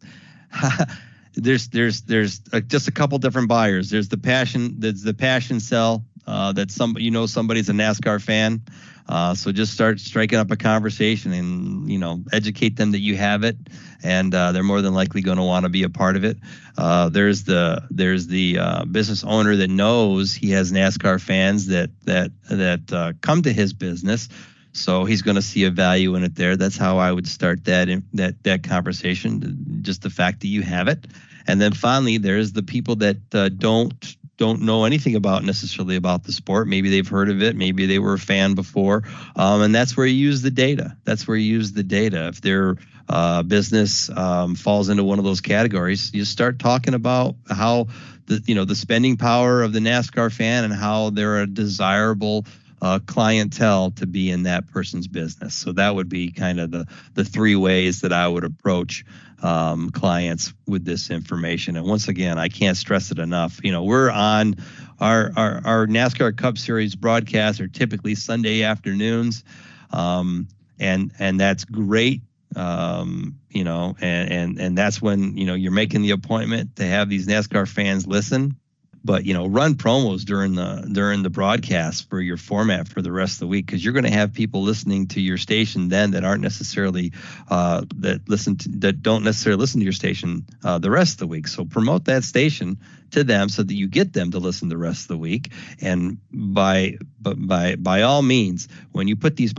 there's 1.42 1.68
there's 1.68 2.02
there's 2.02 2.40
just 2.66 2.88
a 2.88 2.92
couple 2.92 3.18
different 3.18 3.48
buyers. 3.48 3.90
There's 3.90 4.08
the 4.08 4.18
passion. 4.18 4.76
There's 4.78 5.02
the 5.02 5.14
passion 5.14 5.60
sell. 5.60 6.04
Uh, 6.26 6.52
that 6.52 6.70
some 6.70 6.96
you 6.98 7.10
know 7.10 7.26
somebody's 7.26 7.68
a 7.68 7.72
NASCAR 7.72 8.22
fan. 8.22 8.62
Uh, 9.08 9.34
so 9.34 9.50
just 9.50 9.72
start 9.72 9.98
striking 9.98 10.38
up 10.38 10.52
a 10.52 10.56
conversation 10.56 11.32
and 11.32 11.90
you 11.90 11.98
know 11.98 12.22
educate 12.32 12.76
them 12.76 12.92
that 12.92 13.00
you 13.00 13.16
have 13.16 13.42
it, 13.42 13.56
and 14.04 14.32
uh, 14.34 14.52
they're 14.52 14.62
more 14.62 14.82
than 14.82 14.94
likely 14.94 15.22
going 15.22 15.38
to 15.38 15.42
want 15.42 15.64
to 15.64 15.68
be 15.68 15.82
a 15.82 15.88
part 15.88 16.14
of 16.14 16.24
it. 16.24 16.36
Uh, 16.78 17.08
there's 17.08 17.44
the 17.44 17.82
there's 17.90 18.28
the 18.28 18.58
uh, 18.58 18.84
business 18.84 19.24
owner 19.24 19.56
that 19.56 19.68
knows 19.68 20.32
he 20.32 20.50
has 20.50 20.70
NASCAR 20.70 21.20
fans 21.20 21.66
that 21.66 21.90
that 22.04 22.30
that 22.48 22.92
uh, 22.92 23.12
come 23.20 23.42
to 23.42 23.52
his 23.52 23.72
business. 23.72 24.28
So 24.72 25.04
he's 25.04 25.22
going 25.22 25.34
to 25.34 25.42
see 25.42 25.64
a 25.64 25.70
value 25.70 26.14
in 26.14 26.22
it 26.22 26.36
there. 26.36 26.56
That's 26.56 26.76
how 26.76 26.98
I 26.98 27.10
would 27.10 27.26
start 27.26 27.64
that 27.64 27.88
that 28.12 28.44
that 28.44 28.62
conversation. 28.62 29.80
Just 29.82 30.02
the 30.02 30.10
fact 30.10 30.40
that 30.40 30.48
you 30.48 30.62
have 30.62 30.86
it, 30.86 31.08
and 31.46 31.60
then 31.60 31.72
finally 31.72 32.18
there's 32.18 32.52
the 32.52 32.62
people 32.62 32.96
that 32.96 33.16
uh, 33.34 33.48
don't 33.48 34.16
don't 34.40 34.62
know 34.62 34.84
anything 34.84 35.16
about 35.16 35.44
necessarily 35.44 35.96
about 35.96 36.24
the 36.24 36.32
sport. 36.32 36.66
Maybe 36.66 36.88
they've 36.88 37.06
heard 37.06 37.28
of 37.28 37.42
it. 37.42 37.54
Maybe 37.56 37.84
they 37.84 37.98
were 37.98 38.14
a 38.14 38.18
fan 38.18 38.54
before. 38.54 39.02
Um, 39.36 39.60
and 39.60 39.74
that's 39.74 39.98
where 39.98 40.06
you 40.06 40.14
use 40.14 40.40
the 40.40 40.50
data. 40.50 40.96
That's 41.04 41.28
where 41.28 41.36
you 41.36 41.52
use 41.52 41.72
the 41.72 41.82
data. 41.82 42.28
If 42.28 42.40
their 42.40 42.76
uh, 43.06 43.42
business 43.42 44.08
um, 44.08 44.54
falls 44.54 44.88
into 44.88 45.04
one 45.04 45.18
of 45.18 45.26
those 45.26 45.42
categories, 45.42 46.14
you 46.14 46.24
start 46.24 46.58
talking 46.58 46.94
about 46.94 47.34
how 47.50 47.88
the 48.26 48.42
you 48.46 48.54
know 48.54 48.64
the 48.64 48.74
spending 48.74 49.18
power 49.18 49.62
of 49.62 49.74
the 49.74 49.80
NASCAR 49.80 50.32
fan 50.32 50.64
and 50.64 50.72
how 50.72 51.10
they're 51.10 51.42
a 51.42 51.46
desirable 51.46 52.46
uh, 52.80 52.98
clientele 53.04 53.90
to 53.90 54.06
be 54.06 54.30
in 54.30 54.44
that 54.44 54.68
person's 54.68 55.06
business. 55.06 55.54
So 55.54 55.72
that 55.72 55.94
would 55.94 56.08
be 56.08 56.32
kind 56.32 56.60
of 56.60 56.70
the 56.70 56.86
the 57.14 57.24
three 57.24 57.56
ways 57.56 58.00
that 58.00 58.12
I 58.12 58.26
would 58.26 58.44
approach 58.44 59.04
um, 59.42 59.90
clients 59.90 60.52
with 60.66 60.84
this 60.84 61.10
information. 61.10 61.76
And 61.76 61.86
once 61.86 62.08
again, 62.08 62.38
I 62.38 62.48
can't 62.48 62.76
stress 62.76 63.10
it 63.10 63.18
enough. 63.18 63.60
You 63.62 63.72
know, 63.72 63.84
we're 63.84 64.10
on 64.10 64.56
our 65.00 65.32
our, 65.36 65.60
our 65.64 65.86
NASCAR 65.86 66.36
Cup 66.36 66.58
Series 66.58 66.94
broadcasts 66.94 67.60
are 67.60 67.68
typically 67.68 68.14
Sunday 68.14 68.62
afternoons, 68.62 69.44
um, 69.92 70.48
and 70.78 71.12
and 71.18 71.40
that's 71.40 71.64
great. 71.64 72.22
Um, 72.56 73.38
you 73.48 73.64
know, 73.64 73.96
and 74.00 74.32
and 74.32 74.60
and 74.60 74.78
that's 74.78 75.00
when 75.00 75.36
you 75.36 75.46
know 75.46 75.54
you're 75.54 75.72
making 75.72 76.02
the 76.02 76.10
appointment 76.10 76.76
to 76.76 76.84
have 76.84 77.08
these 77.08 77.26
NASCAR 77.26 77.68
fans 77.68 78.06
listen 78.06 78.56
but 79.04 79.24
you 79.24 79.34
know 79.34 79.46
run 79.46 79.74
promos 79.74 80.24
during 80.24 80.54
the 80.54 80.88
during 80.92 81.22
the 81.22 81.30
broadcast 81.30 82.08
for 82.08 82.20
your 82.20 82.36
format 82.36 82.88
for 82.88 83.02
the 83.02 83.12
rest 83.12 83.34
of 83.34 83.40
the 83.40 83.46
week 83.46 83.66
because 83.66 83.82
you're 83.82 83.92
going 83.92 84.04
to 84.04 84.10
have 84.10 84.32
people 84.32 84.62
listening 84.62 85.06
to 85.06 85.20
your 85.20 85.38
station 85.38 85.88
then 85.88 86.12
that 86.12 86.24
aren't 86.24 86.42
necessarily 86.42 87.12
uh, 87.48 87.84
that 87.96 88.28
listen 88.28 88.56
to, 88.56 88.68
that 88.68 89.02
don't 89.02 89.24
necessarily 89.24 89.58
listen 89.58 89.80
to 89.80 89.84
your 89.84 89.92
station 89.92 90.44
uh, 90.64 90.78
the 90.78 90.90
rest 90.90 91.14
of 91.14 91.18
the 91.18 91.26
week. 91.26 91.48
So 91.48 91.64
promote 91.64 92.04
that 92.06 92.24
station 92.24 92.78
to 93.12 93.24
them 93.24 93.48
so 93.48 93.62
that 93.62 93.74
you 93.74 93.88
get 93.88 94.12
them 94.12 94.30
to 94.32 94.38
listen 94.38 94.68
the 94.68 94.76
rest 94.76 95.02
of 95.02 95.08
the 95.08 95.18
week. 95.18 95.52
And 95.80 96.18
by 96.30 96.98
by 97.20 97.76
by 97.76 98.02
all 98.02 98.22
means 98.22 98.68
when 98.92 99.08
you 99.08 99.16
put 99.16 99.36
these 99.36 99.54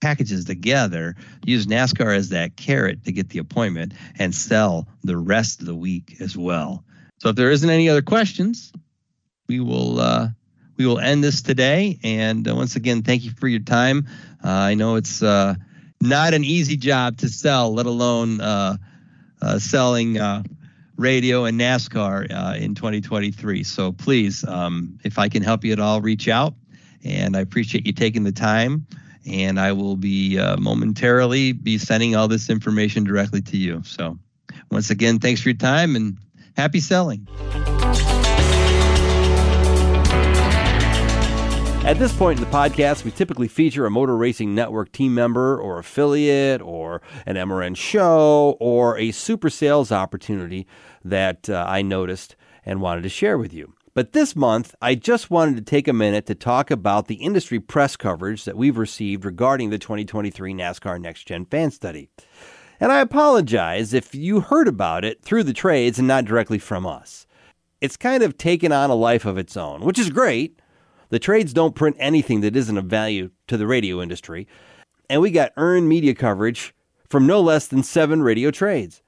packages 0.00 0.44
together 0.44 1.16
use 1.46 1.66
nascar 1.66 2.14
as 2.14 2.28
that 2.28 2.56
carrot 2.56 3.04
to 3.04 3.12
get 3.12 3.30
the 3.30 3.38
appointment 3.38 3.94
and 4.18 4.34
sell 4.34 4.86
the 5.02 5.16
rest 5.16 5.60
of 5.60 5.66
the 5.66 5.74
week 5.74 6.16
as 6.20 6.36
well. 6.36 6.84
So 7.20 7.30
if 7.30 7.36
there 7.36 7.50
isn't 7.50 7.70
any 7.70 7.88
other 7.88 8.02
questions 8.02 8.70
we 9.46 9.60
will 9.60 10.00
uh, 10.00 10.28
we 10.76 10.86
will 10.86 10.98
end 10.98 11.22
this 11.22 11.42
today. 11.42 11.98
And 12.02 12.48
uh, 12.48 12.54
once 12.54 12.76
again, 12.76 13.02
thank 13.02 13.24
you 13.24 13.30
for 13.32 13.48
your 13.48 13.60
time. 13.60 14.06
Uh, 14.42 14.50
I 14.50 14.74
know 14.74 14.96
it's 14.96 15.22
uh, 15.22 15.54
not 16.00 16.34
an 16.34 16.44
easy 16.44 16.76
job 16.76 17.18
to 17.18 17.28
sell, 17.28 17.72
let 17.72 17.86
alone 17.86 18.40
uh, 18.40 18.76
uh, 19.40 19.58
selling 19.58 20.18
radio 20.96 21.44
and 21.44 21.58
NASCAR 21.60 22.56
in 22.60 22.74
2023. 22.74 23.64
So 23.64 23.92
please, 23.92 24.44
um, 24.44 24.98
if 25.04 25.18
I 25.18 25.28
can 25.28 25.42
help 25.42 25.64
you 25.64 25.72
at 25.72 25.80
all, 25.80 26.00
reach 26.00 26.28
out. 26.28 26.54
And 27.04 27.36
I 27.36 27.40
appreciate 27.40 27.86
you 27.86 27.92
taking 27.92 28.24
the 28.24 28.32
time. 28.32 28.86
And 29.26 29.58
I 29.58 29.72
will 29.72 29.96
be 29.96 30.36
momentarily 30.58 31.52
be 31.52 31.78
sending 31.78 32.14
all 32.14 32.28
this 32.28 32.50
information 32.50 33.04
directly 33.04 33.40
to 33.42 33.56
you. 33.56 33.82
So 33.84 34.18
once 34.70 34.90
again, 34.90 35.18
thanks 35.18 35.40
for 35.40 35.50
your 35.50 35.56
time 35.56 35.96
and 35.96 36.18
happy 36.56 36.80
selling. 36.80 37.26
At 41.94 42.00
this 42.00 42.16
point 42.16 42.40
in 42.40 42.44
the 42.44 42.50
podcast, 42.50 43.04
we 43.04 43.12
typically 43.12 43.46
feature 43.46 43.86
a 43.86 43.90
Motor 43.90 44.16
Racing 44.16 44.52
Network 44.52 44.90
team 44.90 45.14
member 45.14 45.56
or 45.56 45.78
affiliate 45.78 46.60
or 46.60 47.00
an 47.24 47.36
MRN 47.36 47.76
show 47.76 48.56
or 48.58 48.98
a 48.98 49.12
super 49.12 49.48
sales 49.48 49.92
opportunity 49.92 50.66
that 51.04 51.48
uh, 51.48 51.64
I 51.68 51.82
noticed 51.82 52.34
and 52.66 52.80
wanted 52.80 53.02
to 53.02 53.08
share 53.08 53.38
with 53.38 53.54
you. 53.54 53.74
But 53.94 54.12
this 54.12 54.34
month, 54.34 54.74
I 54.82 54.96
just 54.96 55.30
wanted 55.30 55.54
to 55.54 55.62
take 55.62 55.86
a 55.86 55.92
minute 55.92 56.26
to 56.26 56.34
talk 56.34 56.72
about 56.72 57.06
the 57.06 57.14
industry 57.14 57.60
press 57.60 57.94
coverage 57.94 58.44
that 58.44 58.56
we've 58.56 58.76
received 58.76 59.24
regarding 59.24 59.70
the 59.70 59.78
2023 59.78 60.52
NASCAR 60.52 61.00
Next 61.00 61.28
Gen 61.28 61.44
Fan 61.44 61.70
Study. 61.70 62.08
And 62.80 62.90
I 62.90 63.02
apologize 63.02 63.94
if 63.94 64.16
you 64.16 64.40
heard 64.40 64.66
about 64.66 65.04
it 65.04 65.22
through 65.22 65.44
the 65.44 65.52
trades 65.52 66.00
and 66.00 66.08
not 66.08 66.24
directly 66.24 66.58
from 66.58 66.86
us. 66.86 67.28
It's 67.80 67.96
kind 67.96 68.24
of 68.24 68.36
taken 68.36 68.72
on 68.72 68.90
a 68.90 68.96
life 68.96 69.24
of 69.24 69.38
its 69.38 69.56
own, 69.56 69.82
which 69.82 70.00
is 70.00 70.10
great 70.10 70.58
the 71.10 71.18
trades 71.18 71.52
don't 71.52 71.74
print 71.74 71.96
anything 71.98 72.40
that 72.40 72.56
isn't 72.56 72.78
of 72.78 72.86
value 72.86 73.30
to 73.46 73.56
the 73.56 73.66
radio 73.66 74.00
industry, 74.00 74.46
and 75.08 75.20
we 75.20 75.30
got 75.30 75.52
earned 75.56 75.88
media 75.88 76.14
coverage 76.14 76.74
from 77.08 77.26
no 77.26 77.40
less 77.40 77.66
than 77.66 77.82
seven 77.82 78.22
radio 78.22 78.50
trades. 78.50 79.02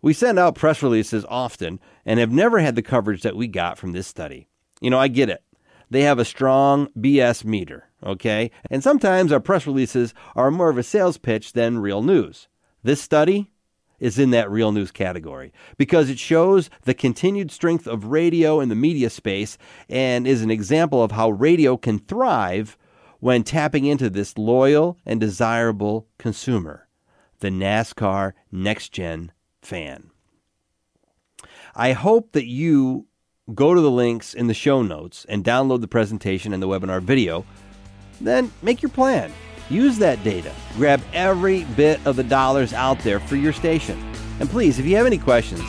We 0.00 0.12
send 0.12 0.38
out 0.38 0.54
press 0.54 0.82
releases 0.82 1.24
often 1.28 1.80
and 2.06 2.20
have 2.20 2.30
never 2.30 2.60
had 2.60 2.76
the 2.76 2.82
coverage 2.82 3.22
that 3.22 3.36
we 3.36 3.48
got 3.48 3.78
from 3.78 3.92
this 3.92 4.06
study. 4.06 4.48
You 4.80 4.90
know, 4.90 4.98
I 4.98 5.08
get 5.08 5.28
it. 5.28 5.42
They 5.90 6.02
have 6.02 6.18
a 6.18 6.24
strong 6.24 6.88
BS 6.98 7.44
meter, 7.44 7.88
okay? 8.04 8.50
And 8.70 8.82
sometimes 8.82 9.32
our 9.32 9.40
press 9.40 9.66
releases 9.66 10.14
are 10.36 10.50
more 10.50 10.68
of 10.68 10.78
a 10.78 10.82
sales 10.82 11.18
pitch 11.18 11.54
than 11.54 11.78
real 11.78 12.02
news. 12.02 12.46
This 12.82 13.00
study, 13.00 13.50
is 13.98 14.18
in 14.18 14.30
that 14.30 14.50
real 14.50 14.72
news 14.72 14.90
category 14.90 15.52
because 15.76 16.08
it 16.10 16.18
shows 16.18 16.70
the 16.84 16.94
continued 16.94 17.50
strength 17.50 17.86
of 17.86 18.06
radio 18.06 18.60
in 18.60 18.68
the 18.68 18.74
media 18.74 19.10
space 19.10 19.58
and 19.88 20.26
is 20.26 20.42
an 20.42 20.50
example 20.50 21.02
of 21.02 21.12
how 21.12 21.30
radio 21.30 21.76
can 21.76 21.98
thrive 21.98 22.76
when 23.20 23.42
tapping 23.42 23.84
into 23.84 24.08
this 24.08 24.38
loyal 24.38 24.96
and 25.04 25.20
desirable 25.20 26.06
consumer, 26.18 26.88
the 27.40 27.48
NASCAR 27.48 28.32
Next 28.52 28.90
Gen 28.90 29.32
fan. 29.60 30.10
I 31.74 31.92
hope 31.92 32.32
that 32.32 32.46
you 32.46 33.06
go 33.54 33.74
to 33.74 33.80
the 33.80 33.90
links 33.90 34.34
in 34.34 34.46
the 34.46 34.54
show 34.54 34.82
notes 34.82 35.24
and 35.28 35.44
download 35.44 35.80
the 35.80 35.88
presentation 35.88 36.52
and 36.52 36.62
the 36.62 36.68
webinar 36.68 37.02
video. 37.02 37.44
Then 38.20 38.52
make 38.62 38.82
your 38.82 38.90
plan. 38.90 39.32
Use 39.70 39.98
that 39.98 40.22
data. 40.24 40.52
Grab 40.76 41.02
every 41.12 41.64
bit 41.64 42.04
of 42.06 42.16
the 42.16 42.24
dollars 42.24 42.72
out 42.72 42.98
there 43.00 43.20
for 43.20 43.36
your 43.36 43.52
station. 43.52 44.02
And 44.40 44.48
please, 44.48 44.78
if 44.78 44.86
you 44.86 44.96
have 44.96 45.06
any 45.06 45.18
questions, 45.18 45.62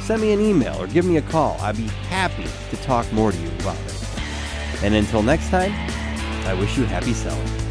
send 0.00 0.22
me 0.22 0.32
an 0.32 0.40
email 0.40 0.80
or 0.80 0.86
give 0.86 1.04
me 1.04 1.16
a 1.16 1.22
call. 1.22 1.56
I'd 1.60 1.76
be 1.76 1.88
happy 2.08 2.46
to 2.70 2.82
talk 2.82 3.10
more 3.12 3.32
to 3.32 3.38
you 3.38 3.48
about 3.60 3.78
it. 3.78 4.82
And 4.82 4.94
until 4.94 5.22
next 5.22 5.48
time, 5.50 5.72
I 6.46 6.54
wish 6.54 6.76
you 6.76 6.84
happy 6.84 7.14
selling. 7.14 7.61